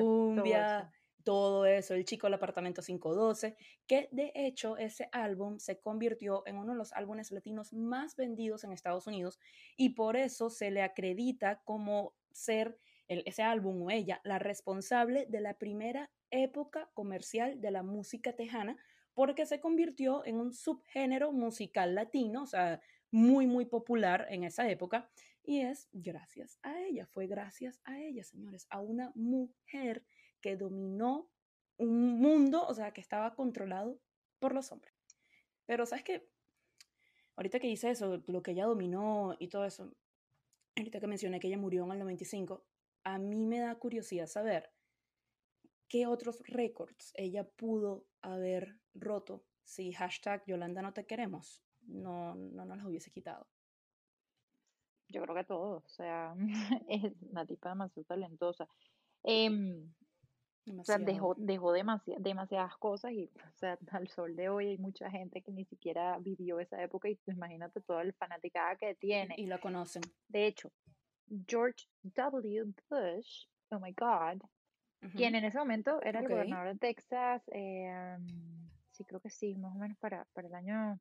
Cumbia, 0.00 0.90
todo 1.24 1.66
eso, 1.66 1.94
El 1.94 2.04
Chico 2.04 2.26
del 2.26 2.34
Apartamento 2.34 2.82
512, 2.82 3.56
que 3.86 4.08
de 4.10 4.32
hecho 4.34 4.76
ese 4.76 5.08
álbum 5.12 5.58
se 5.58 5.78
convirtió 5.80 6.42
en 6.46 6.56
uno 6.56 6.72
de 6.72 6.78
los 6.78 6.92
álbumes 6.92 7.30
latinos 7.30 7.72
más 7.72 8.16
vendidos 8.16 8.64
en 8.64 8.72
Estados 8.72 9.06
Unidos 9.06 9.38
y 9.76 9.90
por 9.90 10.16
eso 10.16 10.50
se 10.50 10.70
le 10.70 10.82
acredita 10.82 11.62
como 11.64 12.14
ser 12.32 12.78
ese 13.06 13.42
álbum 13.42 13.82
o 13.82 13.90
ella 13.90 14.20
la 14.24 14.38
responsable 14.38 15.26
de 15.28 15.40
la 15.40 15.54
primera 15.58 16.10
época 16.32 16.90
comercial 16.94 17.60
de 17.60 17.70
la 17.70 17.84
música 17.84 18.34
tejana 18.34 18.76
porque 19.14 19.46
se 19.46 19.60
convirtió 19.60 20.24
en 20.24 20.40
un 20.40 20.52
subgénero 20.52 21.32
musical 21.32 21.94
latino, 21.94 22.42
o 22.42 22.46
sea, 22.46 22.80
muy, 23.10 23.46
muy 23.46 23.66
popular 23.66 24.26
en 24.30 24.42
esa 24.42 24.68
época. 24.68 25.10
Y 25.44 25.60
es 25.60 25.88
gracias 25.92 26.58
a 26.62 26.80
ella, 26.80 27.06
fue 27.06 27.26
gracias 27.26 27.80
a 27.84 28.00
ella, 28.00 28.24
señores, 28.24 28.66
a 28.70 28.80
una 28.80 29.12
mujer 29.14 30.04
que 30.40 30.56
dominó 30.56 31.28
un 31.76 32.20
mundo, 32.20 32.66
o 32.66 32.74
sea, 32.74 32.92
que 32.92 33.00
estaba 33.00 33.34
controlado 33.34 34.00
por 34.38 34.54
los 34.54 34.72
hombres. 34.72 34.94
Pero, 35.66 35.84
¿sabes 35.84 36.04
qué? 36.04 36.28
Ahorita 37.36 37.58
que 37.58 37.66
dice 37.66 37.90
eso, 37.90 38.22
lo 38.26 38.42
que 38.42 38.52
ella 38.52 38.66
dominó 38.66 39.36
y 39.38 39.48
todo 39.48 39.64
eso, 39.64 39.92
ahorita 40.76 41.00
que 41.00 41.06
mencioné 41.06 41.40
que 41.40 41.48
ella 41.48 41.58
murió 41.58 41.84
en 41.84 41.92
el 41.92 41.98
95, 42.00 42.64
a 43.04 43.18
mí 43.18 43.46
me 43.46 43.58
da 43.58 43.74
curiosidad 43.76 44.26
saber 44.26 44.70
qué 45.92 46.06
otros 46.06 46.40
récords 46.46 47.12
ella 47.16 47.44
pudo 47.44 48.06
haber 48.22 48.78
roto 48.94 49.44
si 49.62 49.92
hashtag 49.92 50.42
Yolanda 50.46 50.80
no 50.80 50.94
te 50.94 51.04
queremos 51.04 51.62
no, 51.86 52.34
no 52.34 52.64
nos 52.64 52.78
los 52.78 52.86
hubiese 52.86 53.10
quitado. 53.10 53.46
Yo 55.08 55.22
creo 55.22 55.34
que 55.34 55.44
todo, 55.44 55.82
o 55.84 55.88
sea, 55.88 56.34
es 56.88 57.12
una 57.22 57.46
tipa 57.46 57.70
demasiado 57.70 58.06
talentosa. 58.06 58.66
Em, 59.22 59.92
o 60.78 60.84
sea, 60.84 60.98
dejó, 60.98 61.34
dejó 61.36 61.72
demasiadas 61.72 62.76
cosas 62.78 63.12
y, 63.12 63.26
o 63.26 63.56
sea, 63.56 63.78
al 63.90 64.08
sol 64.08 64.36
de 64.36 64.48
hoy 64.48 64.68
hay 64.68 64.78
mucha 64.78 65.10
gente 65.10 65.42
que 65.42 65.52
ni 65.52 65.64
siquiera 65.64 66.18
vivió 66.18 66.60
esa 66.60 66.82
época 66.82 67.08
y 67.08 67.16
pues, 67.16 67.36
imagínate 67.36 67.80
toda 67.82 68.02
el 68.02 68.14
fanaticada 68.14 68.76
que 68.76 68.94
tiene. 68.94 69.34
Y 69.36 69.46
la 69.46 69.60
conocen. 69.60 70.02
De 70.28 70.46
hecho, 70.46 70.72
George 71.46 71.86
W. 72.02 72.72
Bush, 72.88 73.46
oh 73.70 73.80
my 73.80 73.92
God, 73.92 74.42
quien 75.10 75.34
en 75.34 75.44
ese 75.44 75.58
momento 75.58 76.00
era 76.02 76.20
el 76.20 76.28
gobernador 76.28 76.72
de 76.72 76.78
Texas, 76.78 77.42
eh, 77.52 78.16
sí, 78.90 79.04
creo 79.04 79.20
que 79.20 79.30
sí, 79.30 79.54
más 79.56 79.74
o 79.74 79.78
menos 79.78 79.98
para, 79.98 80.24
para 80.32 80.48
el 80.48 80.54
año, 80.54 81.00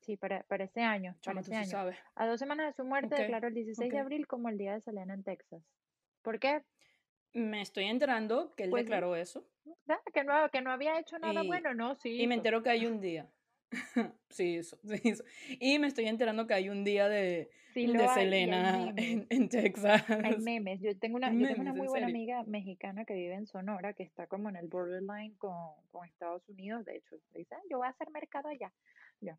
sí, 0.00 0.16
para, 0.16 0.42
para 0.44 0.64
ese 0.64 0.82
año. 0.82 1.16
Para 1.24 1.40
ese 1.40 1.54
año. 1.54 1.92
A 2.14 2.26
dos 2.26 2.38
semanas 2.38 2.66
de 2.66 2.72
su 2.72 2.84
muerte 2.84 3.14
declaró 3.14 3.48
el 3.48 3.54
16 3.54 3.92
de 3.92 3.98
abril 3.98 4.26
como 4.26 4.48
el 4.48 4.58
Día 4.58 4.74
de 4.74 4.80
Selena 4.80 5.14
en 5.14 5.22
Texas. 5.22 5.62
¿Por 6.22 6.38
qué? 6.38 6.64
Me 7.34 7.60
estoy 7.60 7.84
enterando 7.84 8.54
que 8.54 8.64
él 8.64 8.70
pues 8.70 8.84
declaró 8.84 9.14
eso. 9.14 9.46
que, 10.12 10.24
no, 10.24 10.50
que 10.50 10.60
no 10.62 10.70
había 10.72 10.98
hecho 10.98 11.18
nada 11.18 11.42
bueno, 11.42 11.74
¿no? 11.74 11.94
Sí. 11.96 12.20
Y 12.20 12.26
me 12.26 12.34
entero 12.34 12.62
que 12.62 12.70
hay 12.70 12.86
un 12.86 13.00
día. 13.00 13.30
sí, 14.30 14.56
eso, 14.56 14.78
sí, 14.84 15.00
eso. 15.04 15.24
Y 15.60 15.78
me 15.78 15.86
estoy 15.86 16.06
enterando 16.06 16.46
que 16.46 16.54
hay 16.54 16.68
un 16.68 16.84
día 16.84 17.08
de, 17.08 17.50
de 17.74 18.08
Selena 18.14 18.92
en, 18.96 19.48
Texas. 19.48 20.04
Hay 20.08 20.38
memes. 20.38 20.80
Yo 20.80 20.96
tengo 20.98 21.16
una, 21.16 21.32
yo 21.32 21.46
tengo 21.48 21.60
una 21.62 21.74
muy 21.74 21.88
buena 21.88 22.06
amiga 22.06 22.42
mexicana 22.44 23.04
que 23.04 23.14
vive 23.14 23.34
en 23.34 23.46
Sonora, 23.46 23.92
que 23.92 24.02
está 24.02 24.26
como 24.26 24.48
en 24.48 24.56
el 24.56 24.68
borderline 24.68 25.34
con, 25.36 25.74
con 25.90 26.06
Estados 26.06 26.48
Unidos. 26.48 26.84
De 26.84 26.96
hecho, 26.96 27.16
dice, 27.34 27.54
ah, 27.54 27.62
yo 27.70 27.78
voy 27.78 27.86
a 27.86 27.90
hacer 27.90 28.10
mercado 28.10 28.48
allá. 28.48 28.72
Ya. 29.20 29.38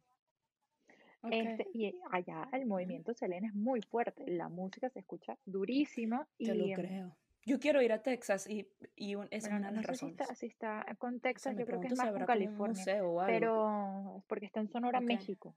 Este, 1.30 1.68
y 1.74 1.94
allá 2.12 2.48
el 2.54 2.66
movimiento 2.66 3.14
Selena 3.14 3.48
es 3.48 3.54
muy 3.54 3.82
fuerte, 3.82 4.24
la 4.26 4.48
música 4.48 4.90
se 4.90 5.00
escucha 5.00 5.38
durísima. 5.46 6.28
Te 6.38 6.56
lo 6.56 6.66
em 6.66 6.74
creo. 6.76 7.18
Yo 7.46 7.60
quiero 7.60 7.82
ir 7.82 7.92
a 7.92 8.02
Texas 8.02 8.48
y, 8.50 8.68
y 8.96 9.16
esa 9.32 9.48
es 9.48 9.48
una 9.48 9.70
de 9.70 9.78
las 9.78 9.86
razones. 9.86 10.18
Si 10.36 10.48
está, 10.48 10.86
con 10.98 11.20
Texas, 11.20 11.56
yo 11.58 11.66
creo 11.66 11.80
que 11.80 11.88
es 11.88 11.98
más 11.98 12.12
con 12.12 12.26
California. 12.26 12.84
Pero 13.26 14.18
es 14.18 14.24
porque 14.26 14.46
está 14.46 14.60
en 14.60 14.70
Sonora, 14.70 15.00
México. 15.00 15.56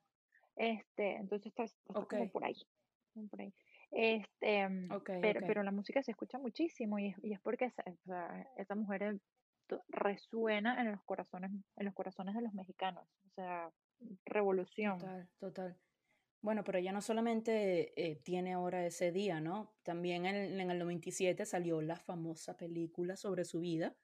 Este, 0.56 1.16
entonces 1.16 1.46
está, 1.46 1.64
como 1.92 2.30
por 2.30 2.44
ahí. 2.44 2.56
Por 3.30 3.40
ahí. 3.40 3.52
Este, 3.90 4.68
mm, 4.68 4.88
pero, 5.20 5.40
pero 5.46 5.62
la 5.62 5.70
música 5.70 6.02
se 6.02 6.12
escucha 6.12 6.38
muchísimo 6.38 6.98
y 6.98 7.08
es, 7.08 7.16
y 7.22 7.34
es 7.34 7.40
porque 7.40 7.66
esa, 7.66 7.84
esa 8.56 8.74
mujer 8.74 9.20
resuena 9.88 10.80
en 10.80 10.92
los 10.92 11.02
corazones, 11.04 11.50
en 11.76 11.84
los 11.84 11.94
corazones 11.94 12.34
de 12.34 12.42
los 12.42 12.54
mexicanos. 12.54 13.06
O 13.26 13.30
sea, 13.34 13.70
revolución. 14.24 14.98
Total, 14.98 15.28
total. 15.38 15.76
Bueno, 16.42 16.64
pero 16.64 16.78
ella 16.78 16.92
no 16.92 17.00
solamente 17.00 17.92
eh, 17.96 18.16
tiene 18.16 18.52
ahora 18.52 18.84
ese 18.84 19.12
día, 19.12 19.40
¿no? 19.40 19.72
También 19.84 20.26
en, 20.26 20.60
en, 20.60 20.70
el 20.70 20.78
97 20.78 21.46
salió 21.46 21.80
la 21.80 21.96
famosa 21.96 22.56
película 22.56 23.16
sobre 23.16 23.44
su 23.44 23.60
vida, 23.60 23.96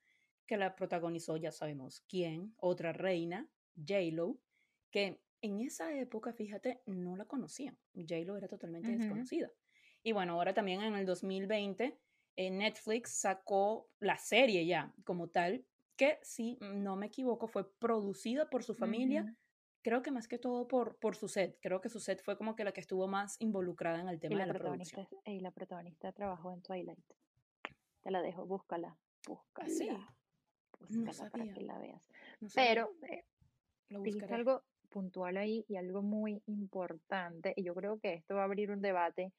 que 0.47 0.57
la 0.57 0.77
protagonizó, 0.77 1.37
ya 1.37 1.51
sabemos 1.51 2.01
quién, 2.09 2.55
otra 2.57 2.93
reina, 2.93 3.51
J-Lo, 3.77 4.39
que 4.91 5.21
en 5.43 5.61
esa 5.61 5.93
época, 5.93 6.33
fíjate, 6.33 6.81
no 6.87 7.17
la 7.17 7.25
conocían. 7.25 7.77
J-Lo 7.95 8.37
era 8.37 8.47
totalmente 8.47 8.97
desconocida. 8.97 9.51
Y 10.05 10.13
bueno, 10.13 10.35
ahora 10.35 10.55
también 10.55 10.81
en 10.83 10.95
el 10.95 11.07
2020, 11.07 11.99
eh, 12.37 12.51
Netflix 12.51 13.11
sacó 13.11 13.89
la 13.99 14.17
serie 14.17 14.65
ya 14.65 14.95
como 15.05 15.29
tal, 15.29 15.65
que 15.97 16.21
si 16.23 16.57
no 16.61 16.95
me 16.95 17.07
equivoco 17.07 17.49
fue 17.49 17.69
producida 17.79 18.49
por 18.49 18.63
su 18.63 18.75
familia 18.75 19.37
creo 19.89 20.03
que 20.03 20.11
más 20.11 20.29
que 20.29 20.39
todo 20.39 20.69
por, 20.69 20.97
por 20.97 21.17
su 21.17 21.29
set. 21.29 21.59
Creo 21.63 21.81
que 21.81 21.89
su 21.89 21.99
set 21.99 22.23
fue 22.23 22.37
como 22.37 22.55
que 22.55 22.63
la 22.63 22.73
que 22.73 22.81
estuvo 22.81 23.09
más 23.09 23.37
involucrada 23.41 23.99
en 24.01 24.09
el 24.09 24.21
tema 24.21 24.39
de 24.39 24.47
la 24.47 24.53
producción. 24.53 25.09
Y 25.25 25.41
la 25.41 25.51
protagonista 25.51 26.13
trabajó 26.13 26.53
en 26.53 26.61
Twilight. 26.61 27.13
Te 28.03 28.11
la 28.11 28.21
dejo, 28.21 28.45
búscala. 28.45 28.99
Búscala. 29.27 29.69
Sí. 29.71 29.89
no 30.91 31.13
sabía. 31.15 31.31
para 31.31 31.55
que 31.55 31.61
la 31.63 31.79
veas. 31.79 32.07
Pero 32.55 32.91
eh, 33.09 33.25
dijiste 33.89 34.35
algo 34.35 34.63
puntual 34.91 35.39
ahí 35.39 35.65
y 35.69 35.77
algo 35.77 36.03
muy 36.03 36.43
importante. 36.45 37.55
Y 37.57 37.63
yo 37.65 37.75
creo 37.75 37.99
que 37.99 38.13
esto 38.13 38.35
va 38.35 38.43
a 38.43 38.45
abrir 38.45 38.71
un 38.71 38.83
debate. 38.83 39.33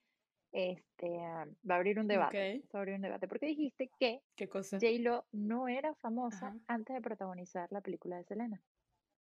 Este, 0.52 1.10
va 1.10 1.76
a 1.76 1.78
abrir 1.78 2.00
un 2.00 2.08
debate. 2.08 2.64
Va 2.74 2.80
a 2.80 2.82
abrir 2.82 2.96
un 2.96 3.04
debate. 3.04 3.28
Porque 3.28 3.46
dijiste 3.46 3.92
que 4.00 4.24
J-Lo 4.36 5.28
no 5.32 5.68
era 5.68 5.94
famosa 5.94 6.58
antes 6.66 6.96
de 6.96 7.02
protagonizar 7.02 7.72
la 7.72 7.82
película 7.82 8.18
de 8.18 8.24
Selena. 8.24 8.64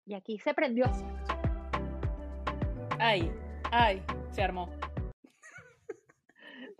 Y 0.09 0.15
aquí 0.15 0.39
se 0.39 0.55
prendió. 0.55 0.85
Ay, 2.97 3.31
ay, 3.71 4.01
se 4.31 4.41
armó. 4.41 4.67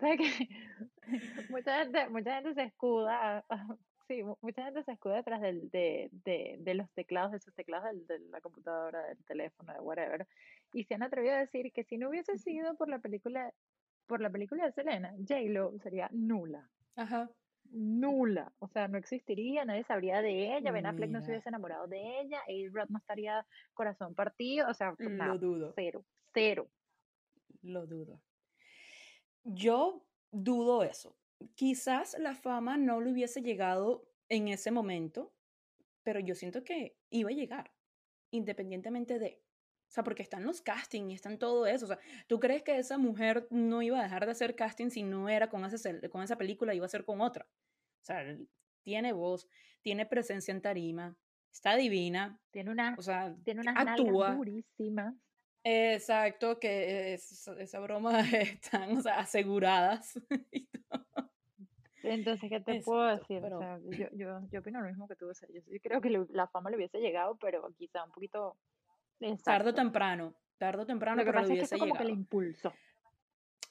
mucha 1.48 1.78
gente, 1.78 2.08
mucha 2.08 2.34
gente 2.34 2.54
se 2.54 2.62
escuda, 2.64 3.44
sí, 4.08 4.24
mucha 4.42 4.64
gente 4.64 4.82
se 4.82 4.90
escuda 4.90 5.14
detrás 5.14 5.40
del, 5.42 5.70
de, 5.70 6.08
de, 6.24 6.56
de, 6.58 6.74
los 6.74 6.90
teclados, 6.90 7.30
de 7.30 7.38
sus 7.38 7.54
teclados 7.54 8.04
de 8.08 8.18
la 8.30 8.40
computadora, 8.40 9.00
del 9.04 9.24
teléfono, 9.24 9.72
de 9.74 9.78
whatever, 9.78 10.26
y 10.72 10.82
se 10.82 10.94
han 10.94 11.04
atrevido 11.04 11.34
a 11.34 11.38
decir 11.38 11.72
que 11.72 11.84
si 11.84 11.98
no 11.98 12.08
hubiese 12.08 12.36
sido 12.36 12.74
por 12.74 12.88
la 12.88 12.98
película, 12.98 13.54
por 14.08 14.20
la 14.20 14.30
película 14.30 14.66
de 14.66 14.72
Selena, 14.72 15.14
J-Lo 15.18 15.78
sería 15.78 16.08
nula. 16.12 16.68
Ajá 16.96 17.30
nula, 17.70 18.52
o 18.58 18.68
sea, 18.68 18.88
no 18.88 18.98
existiría, 18.98 19.64
nadie 19.64 19.84
sabría 19.84 20.22
de 20.22 20.56
ella, 20.56 20.72
Ben 20.72 20.86
Affleck 20.86 21.10
no 21.10 21.20
se 21.22 21.30
hubiese 21.30 21.48
enamorado 21.48 21.86
de 21.86 22.20
ella, 22.20 22.40
A-Rod 22.40 22.88
no 22.88 22.98
estaría 22.98 23.46
corazón 23.74 24.14
partido, 24.14 24.68
o 24.68 24.74
sea, 24.74 24.94
lo 24.98 25.38
dudo. 25.38 25.72
Cero, 25.74 26.04
cero. 26.34 26.68
Lo 27.62 27.86
dudo. 27.86 28.20
Yo 29.44 30.04
dudo 30.30 30.82
eso. 30.82 31.16
Quizás 31.54 32.16
la 32.18 32.34
fama 32.34 32.76
no 32.76 33.00
le 33.00 33.12
hubiese 33.12 33.42
llegado 33.42 34.08
en 34.28 34.48
ese 34.48 34.70
momento, 34.70 35.32
pero 36.02 36.20
yo 36.20 36.34
siento 36.34 36.64
que 36.64 36.96
iba 37.10 37.30
a 37.30 37.34
llegar, 37.34 37.72
independientemente 38.30 39.18
de. 39.18 39.42
O 39.90 39.92
sea, 39.92 40.04
porque 40.04 40.22
están 40.22 40.44
los 40.44 40.62
castings 40.62 41.10
y 41.10 41.14
están 41.14 41.36
todo 41.36 41.66
eso. 41.66 41.86
O 41.86 41.88
sea, 41.88 41.98
¿tú 42.28 42.38
crees 42.38 42.62
que 42.62 42.78
esa 42.78 42.96
mujer 42.96 43.48
no 43.50 43.82
iba 43.82 43.98
a 43.98 44.04
dejar 44.04 44.24
de 44.24 44.30
hacer 44.30 44.54
casting 44.54 44.88
si 44.88 45.02
no 45.02 45.28
era 45.28 45.50
con, 45.50 45.62
con 46.10 46.22
esa 46.22 46.38
película, 46.38 46.74
iba 46.74 46.86
a 46.86 46.88
ser 46.88 47.04
con 47.04 47.20
otra? 47.20 47.44
O 47.44 48.04
sea, 48.04 48.24
tiene 48.84 49.12
voz, 49.12 49.48
tiene 49.82 50.06
presencia 50.06 50.52
en 50.52 50.62
tarima, 50.62 51.16
está 51.52 51.74
divina. 51.74 52.40
Tiene 52.52 52.70
una, 52.70 52.94
o 52.96 53.02
sea, 53.02 53.34
tiene 53.42 53.62
unas 53.62 53.76
actúa. 53.76 54.36
durísimas. 54.36 55.16
Exacto, 55.64 56.60
que 56.60 57.14
esa 57.14 57.80
broma 57.80 58.20
están 58.30 58.96
o 58.96 59.02
sea, 59.02 59.18
aseguradas. 59.18 60.14
Entonces, 62.04 62.48
¿qué 62.48 62.60
te 62.60 62.80
puedo 62.80 63.04
decir? 63.06 63.44
O 63.44 63.58
sea, 63.58 63.80
yo, 63.82 64.06
yo, 64.12 64.40
yo, 64.52 64.60
opino 64.60 64.80
lo 64.80 64.88
mismo 64.88 65.08
que 65.08 65.16
tú. 65.16 65.28
O 65.28 65.34
sea, 65.34 65.48
yo 65.52 65.62
creo 65.82 66.00
que 66.00 66.10
la 66.30 66.46
fama 66.46 66.70
le 66.70 66.76
hubiese 66.76 67.00
llegado, 67.00 67.36
pero 67.40 67.74
quizá 67.76 68.04
un 68.04 68.12
poquito... 68.12 68.56
Tardo 69.44 69.70
o 69.70 69.74
temprano. 69.74 70.34
Tardo 70.58 70.82
o 70.82 70.86
temprano, 70.86 71.16
lo 71.16 71.24
que 71.24 71.32
pero 71.32 71.46
hubiese 71.46 71.64
es 71.64 71.70
que 71.70 71.78
como 71.78 71.94
que 71.94 72.02
el 72.02 72.10
impulso. 72.10 72.72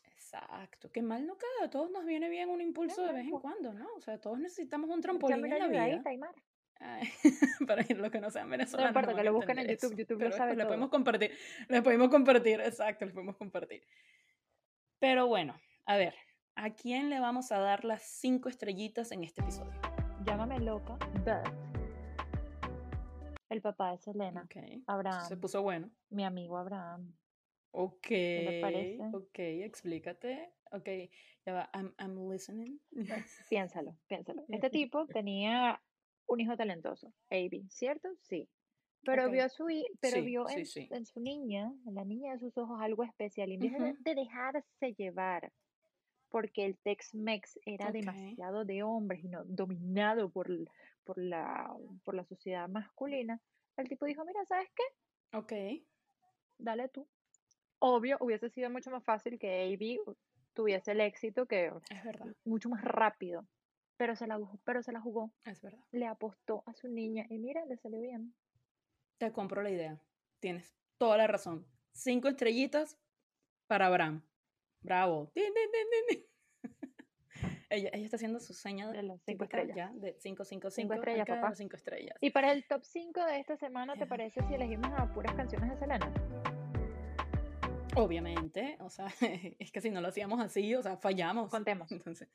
Exacto, 0.06 0.92
que 0.92 1.02
mal 1.02 1.26
no 1.26 1.38
queda, 1.38 1.66
a 1.66 1.70
todos 1.70 1.90
nos 1.90 2.06
viene 2.06 2.30
bien 2.30 2.50
un 2.50 2.62
impulso 2.62 3.04
de 3.04 3.14
vez 3.14 3.26
en 3.26 3.40
cuando, 3.40 3.74
¿no? 3.74 3.88
O 3.96 4.02
sea, 4.02 4.20
todos 4.20 4.40
necesitamos 4.40 4.90
un 4.90 5.02
trampolín 5.02 5.46
en 5.46 5.60
la 5.60 5.68
vida. 5.68 5.84
Ahí, 5.84 6.02
para 7.68 7.84
los 7.90 8.10
que 8.10 8.22
no 8.22 8.30
sean 8.30 8.50
venezolanos. 8.50 8.94
No 8.94 9.00
importa, 9.00 9.18
que 9.18 9.24
lo 9.24 9.34
busquen 9.34 9.60
en 9.60 9.68
YouTube, 9.68 9.96
YouTube 9.98 10.22
lo 10.22 10.32
sabe 10.32 10.56
Le 10.56 10.66
podemos 10.66 10.90
compartir, 10.90 11.32
le 11.68 11.82
podemos 11.82 12.10
compartir, 12.10 12.62
exacto, 12.62 13.06
le 13.06 13.12
podemos 13.12 13.36
compartir. 13.36 13.84
Pero 15.00 15.28
bueno, 15.28 15.60
a 15.86 15.98
ver, 15.98 16.16
¿a 16.56 16.70
quién 16.72 17.10
le 17.10 17.20
vamos 17.20 17.52
a 17.52 17.60
dar 17.60 17.84
las 17.84 18.04
cinco 18.04 18.50
estrellitas 18.50 19.12
en 19.12 19.24
este 19.24 19.42
episodio? 19.42 19.80
Llámame 20.26 20.60
loca, 20.60 20.98
but 21.26 21.69
el 23.50 23.62
papá 23.62 23.92
de 23.92 23.98
Selena, 23.98 24.44
okay. 24.44 24.84
Abraham. 24.88 25.28
Se 25.28 25.38
puso 25.38 25.62
bueno. 25.62 25.90
Mi 26.10 26.24
amigo 26.24 26.58
Abraham. 26.58 27.14
Ok, 27.72 28.08
ok, 29.14 29.40
explícate. 29.40 30.54
Ok, 30.72 30.88
ya 31.46 31.54
va, 31.54 31.70
I'm, 31.74 31.94
I'm 32.00 32.32
listening. 32.32 32.80
Piénsalo, 33.50 33.96
piénsalo. 34.08 34.44
Este 34.50 34.70
tipo 34.88 35.06
tenía 35.08 35.82
un 36.28 36.40
hijo 36.40 36.56
talentoso, 36.56 37.14
Avi, 37.30 37.68
¿cierto? 37.70 38.10
Sí. 38.22 38.50
Pero 39.04 39.32
vio, 39.32 39.48
su, 39.50 39.66
pero 40.02 40.22
vio 40.24 40.50
en, 40.50 40.66
en, 40.92 41.06
su 41.06 41.20
niña, 41.22 41.74
en 41.88 41.96
la 41.96 42.04
niña 42.04 42.34
de 42.34 42.40
sus 42.40 42.58
ojos, 42.58 42.82
algo 42.82 43.04
especial. 43.04 43.50
Y 43.50 43.54
en 43.54 43.60
vez 43.60 44.04
de 44.04 44.16
dejarse 44.16 44.94
llevar, 44.98 45.54
porque 46.30 46.66
el 46.66 46.78
Tex-Mex 46.78 47.60
era 47.66 47.92
demasiado 47.92 48.66
de 48.66 48.84
hombres 48.84 49.24
y 49.24 49.30
no 49.30 49.46
dominado 49.46 50.30
por, 50.30 50.50
por, 51.10 51.18
la, 51.18 51.74
por 52.04 52.14
la 52.14 52.24
sociedad 52.26 52.68
masculina, 52.70 53.42
el 53.78 53.90
tipo 53.90 54.06
dijo, 54.06 54.24
mira, 54.26 54.46
¿sabes 54.46 54.70
qué? 54.76 55.38
Ok. 55.38 55.54
Dale 56.60 56.90
tú 56.90 57.08
obvio 57.80 58.18
hubiese 58.20 58.50
sido 58.50 58.70
mucho 58.70 58.92
más 58.92 59.04
fácil 59.04 59.40
que 59.40 59.64
AB 59.64 60.16
tuviese 60.54 60.92
el 60.92 61.02
éxito 61.02 61.46
que 61.46 61.72
es 61.90 62.04
verdad. 62.04 62.28
mucho 62.44 62.70
más 62.70 62.84
rápido. 62.84 63.48
Pero 63.98 64.16
se 64.16 64.28
la 64.28 64.40
pero 64.64 64.84
se 64.84 64.92
la 64.92 65.02
jugó. 65.02 65.34
Es 65.46 65.62
verdad. 65.62 65.84
Le 65.92 66.08
apostó 66.08 66.64
a 66.66 66.74
su 66.74 66.88
niña 66.88 67.26
y 67.30 67.38
mira, 67.38 67.66
le 67.66 67.78
salió 67.78 68.00
bien. 68.00 68.34
Te 69.18 69.32
compro 69.32 69.62
la 69.62 69.72
idea. 69.72 70.02
Tienes 70.40 70.74
toda 70.98 71.18
la 71.18 71.28
razón. 71.28 71.66
Cinco 71.92 72.30
estrellitas 72.30 72.98
para 73.68 73.88
Abraham. 73.88 74.24
Bravo. 74.82 75.32
Ella, 77.70 77.90
ella 77.94 78.06
está 78.06 78.18
haciendo 78.18 78.40
su 78.40 78.54
seña 78.54 78.92
de 78.92 79.04
las 79.04 79.22
cinco 79.24 79.44
estrellas. 79.44 79.76
Ya, 79.76 79.92
de 79.94 80.16
cinco, 80.20 80.44
cinco, 80.44 80.72
cinco, 80.72 80.94
estrellas, 80.96 81.28
papá. 81.28 81.54
Cinco 81.54 81.76
estrellas. 81.76 82.18
Y 82.20 82.32
para 82.32 82.52
el 82.52 82.66
top 82.66 82.84
5 82.84 83.24
de 83.26 83.40
esta 83.40 83.58
semana, 83.58 83.96
¿te 83.96 84.08
parece 84.08 84.42
si 84.48 84.56
elegimos 84.56 84.92
a 84.98 85.12
puras 85.14 85.36
canciones 85.36 85.70
de 85.70 85.78
Selena? 85.78 86.12
Obviamente, 87.96 88.78
o 88.80 88.90
sea, 88.90 89.08
es 89.60 89.72
que 89.72 89.82
si 89.82 89.92
no 89.92 90.02
lo 90.02 90.08
hacíamos 90.08 90.40
así, 90.42 90.74
o 90.74 90.82
sea, 90.82 90.98
fallamos. 90.98 91.50
Contemos. 91.52 91.92
Entonces, 91.92 92.30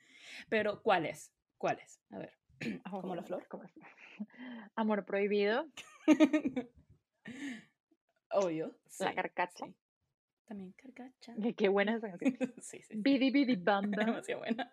pero 0.47 0.81
¿cuáles? 0.81 1.33
¿Cuáles? 1.57 2.01
A 2.11 2.19
ver, 2.19 2.33
como 2.89 3.15
la 3.15 3.23
flor. 3.23 3.45
Amor 4.75 5.05
prohibido. 5.05 5.67
Obvio. 8.31 8.77
La 8.99 9.13
carcacha. 9.13 9.65
También 10.45 10.73
carcacha. 10.73 11.33
Qué 11.57 11.69
buena 11.69 11.95
esa 11.95 12.09
canción. 12.09 12.53
sí, 12.59 12.81
sí. 12.83 12.93
Bidi 12.95 13.31
Bidi 13.31 13.55
Bamba. 13.55 14.05
Demasiado 14.05 14.41
buena. 14.41 14.71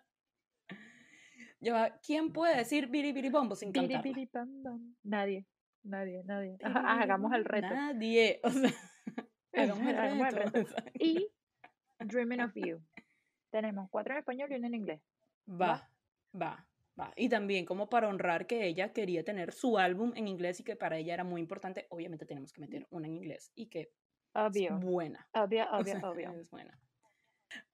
¿Quién 2.05 2.31
puede 2.31 2.57
decir 2.57 2.87
Bidi 2.87 3.11
Bidi 3.11 3.29
Bombo 3.29 3.55
sin 3.55 3.71
Bam. 3.71 4.95
Nadie. 5.03 5.45
Nadie, 5.83 6.23
nadie. 6.23 6.57
Hagamos 6.63 7.33
el 7.33 7.45
reto. 7.45 7.69
Nadie. 7.69 8.41
O 8.43 8.49
sea, 8.49 8.71
y 10.99 11.29
Dreaming 11.99 12.41
of 12.41 12.53
You. 12.55 12.81
Tenemos 13.51 13.87
cuatro 13.91 14.13
en 14.13 14.19
español 14.19 14.51
y 14.51 14.55
uno 14.55 14.65
en 14.65 14.73
inglés. 14.73 15.01
Va, 15.47 15.87
va, 16.35 16.67
va. 16.99 17.13
Y 17.15 17.29
también 17.29 17.65
como 17.65 17.87
para 17.87 18.07
honrar 18.07 18.47
que 18.47 18.65
ella 18.65 18.93
quería 18.93 19.23
tener 19.23 19.53
su 19.53 19.77
álbum 19.77 20.11
en 20.15 20.27
inglés 20.27 20.59
y 20.59 20.63
que 20.63 20.75
para 20.75 20.97
ella 20.97 21.13
era 21.13 21.23
muy 21.23 21.39
importante, 21.39 21.85
obviamente 21.89 22.25
tenemos 22.25 22.51
que 22.51 22.61
meter 22.61 22.87
una 22.89 23.05
en 23.05 23.13
inglés 23.13 23.51
y 23.53 23.67
que 23.67 23.91
Obvio. 24.33 24.75
Es 24.75 24.79
buena. 24.79 25.27
Obvio, 25.33 25.65
obvio, 25.71 25.99
obvio. 26.03 26.31
Es 26.31 26.49
buena. 26.49 26.79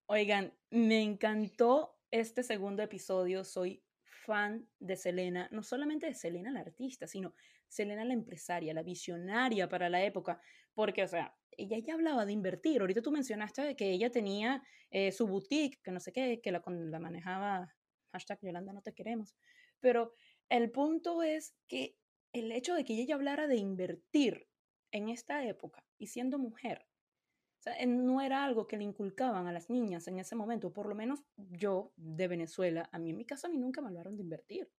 Oigan, 0.07 0.53
me 0.71 1.01
encantó 1.01 1.98
este 2.11 2.43
segundo 2.43 2.83
episodio. 2.83 3.43
Soy 3.43 3.83
fan 4.03 4.67
de 4.79 4.95
Selena, 4.95 5.47
no 5.51 5.63
solamente 5.63 6.07
de 6.07 6.13
Selena 6.13 6.51
la 6.51 6.61
artista, 6.61 7.07
sino 7.07 7.33
Selena 7.67 8.03
la 8.05 8.13
empresaria, 8.13 8.73
la 8.73 8.83
visionaria 8.83 9.69
para 9.69 9.89
la 9.89 10.03
época, 10.03 10.41
porque, 10.73 11.03
o 11.03 11.07
sea, 11.07 11.35
ella 11.51 11.77
ya 11.79 11.93
hablaba 11.93 12.25
de 12.25 12.33
invertir. 12.33 12.81
Ahorita 12.81 13.01
tú 13.01 13.11
mencionaste 13.11 13.75
que 13.75 13.91
ella 13.91 14.09
tenía 14.09 14.63
eh, 14.91 15.11
su 15.11 15.27
boutique, 15.27 15.79
que 15.83 15.91
no 15.91 15.99
sé 15.99 16.11
qué, 16.11 16.41
que 16.41 16.51
la, 16.51 16.63
la 16.65 16.99
manejaba, 16.99 17.75
hashtag 18.11 18.39
Yolanda 18.41 18.73
no 18.73 18.81
te 18.81 18.93
queremos. 18.93 19.35
Pero 19.79 20.13
el 20.49 20.71
punto 20.71 21.21
es 21.21 21.55
que 21.67 21.95
el 22.33 22.51
hecho 22.51 22.73
de 22.75 22.83
que 22.83 22.93
ella 22.93 23.15
hablara 23.15 23.47
de 23.47 23.57
invertir 23.57 24.47
en 24.91 25.09
esta 25.09 25.45
época 25.45 25.85
y 25.97 26.07
siendo 26.07 26.39
mujer, 26.39 26.88
o 27.59 27.61
sea, 27.61 27.85
no 27.85 28.21
era 28.21 28.45
algo 28.45 28.67
que 28.67 28.77
le 28.77 28.85
inculcaban 28.85 29.45
a 29.47 29.51
las 29.51 29.69
niñas 29.69 30.07
en 30.07 30.17
ese 30.17 30.33
momento, 30.33 30.71
por 30.71 30.87
lo 30.87 30.95
menos 30.95 31.25
yo 31.35 31.91
de 31.97 32.29
Venezuela, 32.29 32.89
a 32.93 32.99
mí 32.99 33.09
en 33.09 33.17
mi 33.17 33.25
casa 33.25 33.47
a 33.47 33.49
mí 33.49 33.57
nunca 33.57 33.81
me 33.81 33.89
hablaron 33.89 34.15
de 34.15 34.23
invertir. 34.23 34.71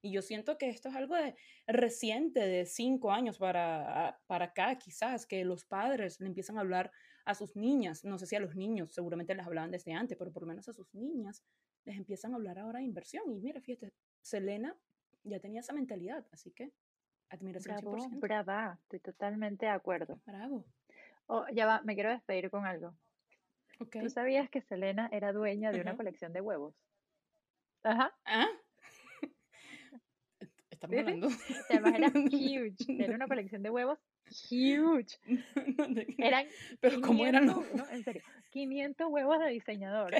Y 0.00 0.12
yo 0.12 0.22
siento 0.22 0.56
que 0.56 0.70
esto 0.70 0.88
es 0.88 0.94
algo 0.94 1.16
de, 1.16 1.34
reciente, 1.66 2.40
de 2.40 2.66
cinco 2.66 3.10
años 3.10 3.36
para, 3.36 4.20
para 4.28 4.46
acá, 4.46 4.78
quizás, 4.78 5.26
que 5.26 5.44
los 5.44 5.64
padres 5.64 6.20
le 6.20 6.28
empiezan 6.28 6.56
a 6.56 6.60
hablar 6.60 6.92
a 7.24 7.34
sus 7.34 7.56
niñas, 7.56 8.04
no 8.04 8.16
sé 8.16 8.26
si 8.26 8.36
a 8.36 8.40
los 8.40 8.54
niños, 8.54 8.94
seguramente 8.94 9.34
les 9.34 9.44
hablaban 9.44 9.72
desde 9.72 9.92
antes, 9.92 10.16
pero 10.16 10.32
por 10.32 10.44
lo 10.44 10.48
menos 10.48 10.68
a 10.68 10.72
sus 10.72 10.94
niñas 10.94 11.42
les 11.84 11.96
empiezan 11.96 12.32
a 12.32 12.36
hablar 12.36 12.60
ahora 12.60 12.78
de 12.78 12.84
inversión. 12.84 13.24
Y 13.32 13.40
mira, 13.40 13.60
fíjate, 13.60 13.92
Selena 14.22 14.74
ya 15.24 15.40
tenía 15.40 15.60
esa 15.60 15.72
mentalidad, 15.72 16.24
así 16.30 16.52
que 16.52 16.72
admiración 17.28 17.76
Bravo, 17.76 18.08
brava, 18.12 18.78
estoy 18.82 19.00
totalmente 19.00 19.66
de 19.66 19.72
acuerdo. 19.72 20.20
Bravo. 20.24 20.64
Oh, 21.32 21.46
ya 21.52 21.64
va, 21.64 21.80
me 21.84 21.94
quiero 21.94 22.10
despedir 22.10 22.50
con 22.50 22.66
algo. 22.66 22.92
Okay. 23.78 24.02
¿Tú 24.02 24.10
sabías 24.10 24.50
que 24.50 24.60
Selena 24.62 25.08
era 25.12 25.32
dueña 25.32 25.70
de 25.70 25.80
una 25.80 25.96
colección 25.96 26.32
de 26.32 26.40
huevos? 26.40 26.74
Ajá. 27.84 28.12
¿Ah? 28.24 28.48
estamos 30.70 30.98
hablando. 30.98 31.28
Además 31.70 31.94
era 31.94 32.08
huge. 32.32 32.74
Era 32.88 33.14
una 33.14 33.28
colección 33.28 33.62
de 33.62 33.70
huevos 33.70 34.00
huge. 34.50 35.18
Eran 36.18 36.46
Pero 36.80 36.96
500, 36.96 37.00
¿cómo 37.00 37.26
eran 37.26 37.46
los 37.46 37.74
no, 37.74 37.88
en 37.90 38.02
serio, 38.02 38.22
500 38.50 39.06
huevos 39.08 39.38
de 39.38 39.50
diseñador. 39.50 40.14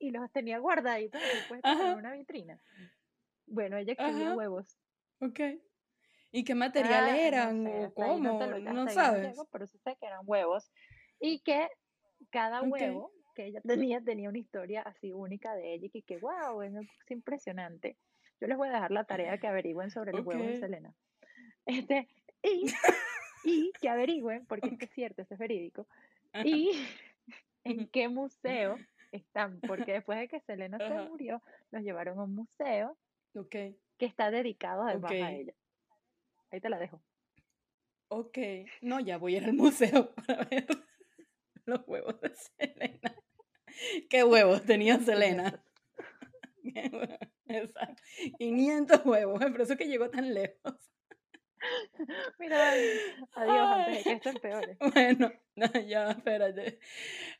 Y 0.00 0.10
los 0.10 0.30
tenía 0.32 0.58
guardaditos 0.58 1.20
en 1.62 1.96
una 1.96 2.12
vitrina. 2.12 2.60
Bueno, 3.46 3.76
ella 3.76 3.92
exhibía 3.92 4.34
huevos. 4.34 4.76
Ok. 5.20 5.40
¿Y 6.32 6.44
qué 6.44 6.54
material 6.54 7.04
ah, 7.06 7.18
eran 7.18 7.66
o 7.66 7.92
cómo? 7.92 8.46
No, 8.60 8.88
sabes. 8.88 9.36
pero 9.50 9.66
sí 9.66 9.78
sé 9.78 9.96
que 9.98 10.06
eran 10.06 10.20
huevos. 10.24 10.70
Y 11.18 11.40
que 11.40 11.68
cada 12.30 12.62
huevo 12.62 13.12
que 13.34 13.46
ella 13.46 13.60
tenía 13.62 14.00
tenía 14.00 14.28
una 14.28 14.38
historia 14.38 14.82
así 14.82 15.12
única 15.12 15.54
de 15.54 15.74
ella 15.74 15.86
y 15.86 15.90
que, 15.90 16.02
que 16.02 16.18
wow, 16.18 16.62
es 16.62 16.72
impresionante. 17.08 17.96
Yo 18.40 18.46
les 18.46 18.56
voy 18.56 18.68
a 18.68 18.72
dejar 18.72 18.90
la 18.90 19.04
tarea 19.04 19.38
que 19.38 19.46
averigüen 19.46 19.90
sobre 19.90 20.12
los 20.12 20.24
huevos 20.24 20.46
de 20.46 20.56
Selena. 20.58 20.94
Este, 21.66 22.08
y, 22.42 22.72
y 23.44 23.72
que 23.80 23.88
averigüen, 23.88 24.46
porque 24.46 24.76
es 24.80 24.90
cierto, 24.92 25.22
esto 25.22 25.34
es 25.34 25.40
verídico, 25.40 25.86
y 26.44 26.70
en 27.64 27.86
qué 27.88 28.08
museo 28.08 28.78
están, 29.12 29.60
porque 29.60 29.92
después 29.92 30.18
de 30.18 30.28
que 30.28 30.40
Selena 30.40 30.78
se 30.78 31.08
murió, 31.08 31.42
los 31.70 31.82
llevaron 31.82 32.18
a 32.18 32.24
un 32.24 32.34
museo 32.34 32.96
que 33.50 33.76
está 33.98 34.30
dedicado 34.30 34.82
además 34.84 35.12
a 35.12 35.32
ella. 35.32 35.54
Ahí 36.50 36.60
te 36.60 36.68
la 36.68 36.78
dejo. 36.78 37.02
Ok, 38.08 38.38
no, 38.82 38.98
ya 38.98 39.18
voy 39.18 39.34
a 39.34 39.38
ir 39.38 39.44
al 39.44 39.52
museo 39.52 40.12
para 40.26 40.44
ver 40.44 40.66
los 41.64 41.80
huevos 41.86 42.20
de 42.20 42.34
Selena. 42.34 43.14
¿Qué 44.10 44.24
huevos 44.24 44.64
tenía 44.64 44.98
Selena? 44.98 45.64
Exacto. 47.46 48.02
500 48.38 49.06
huevos, 49.06 49.38
por 49.38 49.60
eso 49.60 49.76
que 49.76 49.86
llegó 49.86 50.10
tan 50.10 50.34
lejos. 50.34 50.74
Mira, 52.38 52.72
adiós, 53.32 53.58
antes 53.60 53.96
de 53.96 54.02
que 54.02 54.12
esto 54.12 54.28
empeore. 54.30 54.76
Bueno, 54.92 55.32
ya, 55.86 56.10
espérate. 56.10 56.78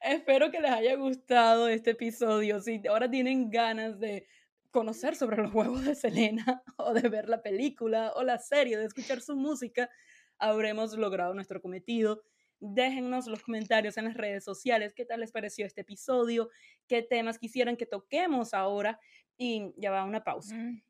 Espero 0.02 0.50
que 0.50 0.60
les 0.60 0.70
haya 0.70 0.94
gustado 0.96 1.68
este 1.68 1.92
episodio. 1.92 2.60
Si 2.60 2.82
ahora 2.86 3.10
tienen 3.10 3.50
ganas 3.50 3.98
de 3.98 4.26
conocer 4.70 5.16
sobre 5.16 5.36
los 5.36 5.52
huevos 5.52 5.84
de 5.84 5.94
Selena, 5.94 6.62
o 6.76 6.94
de 6.94 7.08
ver 7.08 7.28
la 7.28 7.42
película, 7.42 8.12
o 8.14 8.22
la 8.22 8.38
serie, 8.38 8.78
de 8.78 8.84
escuchar 8.84 9.20
su 9.20 9.36
música, 9.36 9.90
habremos 10.38 10.96
logrado 10.96 11.34
nuestro 11.34 11.60
cometido. 11.60 12.22
Déjennos 12.60 13.26
los 13.26 13.42
comentarios 13.42 13.96
en 13.96 14.04
las 14.04 14.14
redes 14.14 14.44
sociales 14.44 14.92
qué 14.94 15.06
tal 15.06 15.20
les 15.20 15.32
pareció 15.32 15.64
este 15.64 15.80
episodio, 15.80 16.50
qué 16.86 17.02
temas 17.02 17.38
quisieran 17.38 17.76
que 17.76 17.86
toquemos 17.86 18.52
ahora 18.52 19.00
y 19.38 19.72
ya 19.76 19.90
va 19.90 20.04
una 20.04 20.22
pausa. 20.22 20.54
Mm. 20.54 20.82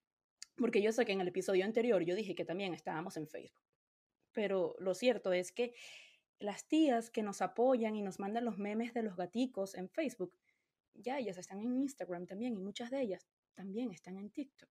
Porque 0.57 0.83
yo 0.83 0.93
sé 0.93 1.05
que 1.05 1.13
en 1.13 1.21
el 1.21 1.29
episodio 1.29 1.65
anterior 1.65 2.03
yo 2.03 2.15
dije 2.15 2.35
que 2.35 2.45
también 2.45 2.75
estábamos 2.75 3.17
en 3.17 3.29
Facebook. 3.29 3.63
Pero 4.33 4.75
lo 4.79 4.95
cierto 4.95 5.33
es 5.33 5.53
que 5.53 5.75
las 6.41 6.67
tías 6.67 7.11
que 7.11 7.23
nos 7.23 7.41
apoyan 7.41 7.95
y 7.95 8.03
nos 8.03 8.19
mandan 8.19 8.45
los 8.45 8.59
memes 8.59 8.93
de 8.93 9.03
los 9.03 9.17
gaticos 9.17 9.75
en 9.75 9.89
Facebook, 9.89 10.35
ya 10.95 11.19
ellas 11.19 11.39
están 11.39 11.61
en 11.61 11.77
Instagram 11.77 12.27
también 12.27 12.55
y 12.55 12.59
muchas 12.59 12.91
de 12.91 13.01
ellas 13.01 13.29
también 13.61 13.91
están 13.91 14.17
en 14.17 14.31
TikTok. 14.31 14.71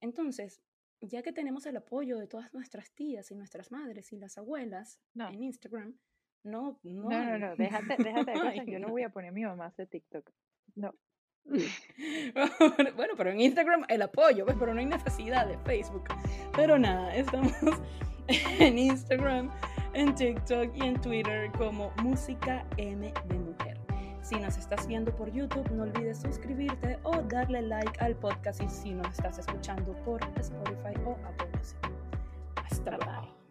Entonces, 0.00 0.60
ya 1.00 1.22
que 1.22 1.32
tenemos 1.32 1.66
el 1.66 1.76
apoyo 1.76 2.18
de 2.18 2.26
todas 2.26 2.52
nuestras 2.52 2.90
tías 2.90 3.30
y 3.30 3.36
nuestras 3.36 3.70
madres 3.70 4.12
y 4.12 4.18
las 4.18 4.38
abuelas 4.38 5.00
en 5.14 5.40
Instagram, 5.44 5.96
no, 6.42 6.80
no. 6.82 7.08
No, 7.08 7.24
no, 7.24 7.38
no, 7.38 7.56
déjate, 7.56 8.02
déjate 8.02 8.32
de 8.32 8.40
cosas. 8.40 8.66
Yo 8.66 8.80
no 8.80 8.88
voy 8.88 9.04
a 9.04 9.10
poner 9.10 9.30
a 9.30 9.32
mi 9.32 9.44
mamá 9.44 9.66
a 9.66 9.68
hacer 9.68 9.86
TikTok. 9.86 10.28
No. 10.74 10.92
bueno, 12.96 13.14
pero 13.16 13.30
en 13.30 13.40
Instagram 13.40 13.84
el 13.88 14.02
apoyo, 14.02 14.44
pues, 14.46 14.56
pero 14.58 14.74
no 14.74 14.80
hay 14.80 14.86
necesidad 14.86 15.46
de 15.46 15.56
Facebook. 15.58 16.08
Pero 16.56 16.80
nada, 16.80 17.14
estamos 17.14 17.52
en 18.58 18.78
Instagram, 18.78 19.48
en 19.94 20.12
TikTok 20.16 20.76
y 20.76 20.86
en 20.86 21.00
Twitter 21.00 21.52
como 21.52 21.92
Música 22.02 22.66
M 22.78 23.12
de 23.28 23.38
Mujer. 23.38 23.81
Si 24.22 24.36
nos 24.36 24.56
estás 24.56 24.86
viendo 24.86 25.14
por 25.14 25.30
YouTube, 25.32 25.68
no 25.72 25.82
olvides 25.82 26.20
suscribirte 26.20 26.98
o 27.02 27.22
darle 27.22 27.60
like 27.62 27.98
al 28.00 28.14
podcast 28.14 28.62
y 28.62 28.68
si 28.68 28.94
nos 28.94 29.08
estás 29.08 29.38
escuchando 29.38 29.92
por 30.04 30.22
Spotify 30.38 30.94
o 31.04 31.16
Apple 31.26 31.48
Music. 31.56 31.76
Hasta 32.54 32.96
luego. 32.98 33.41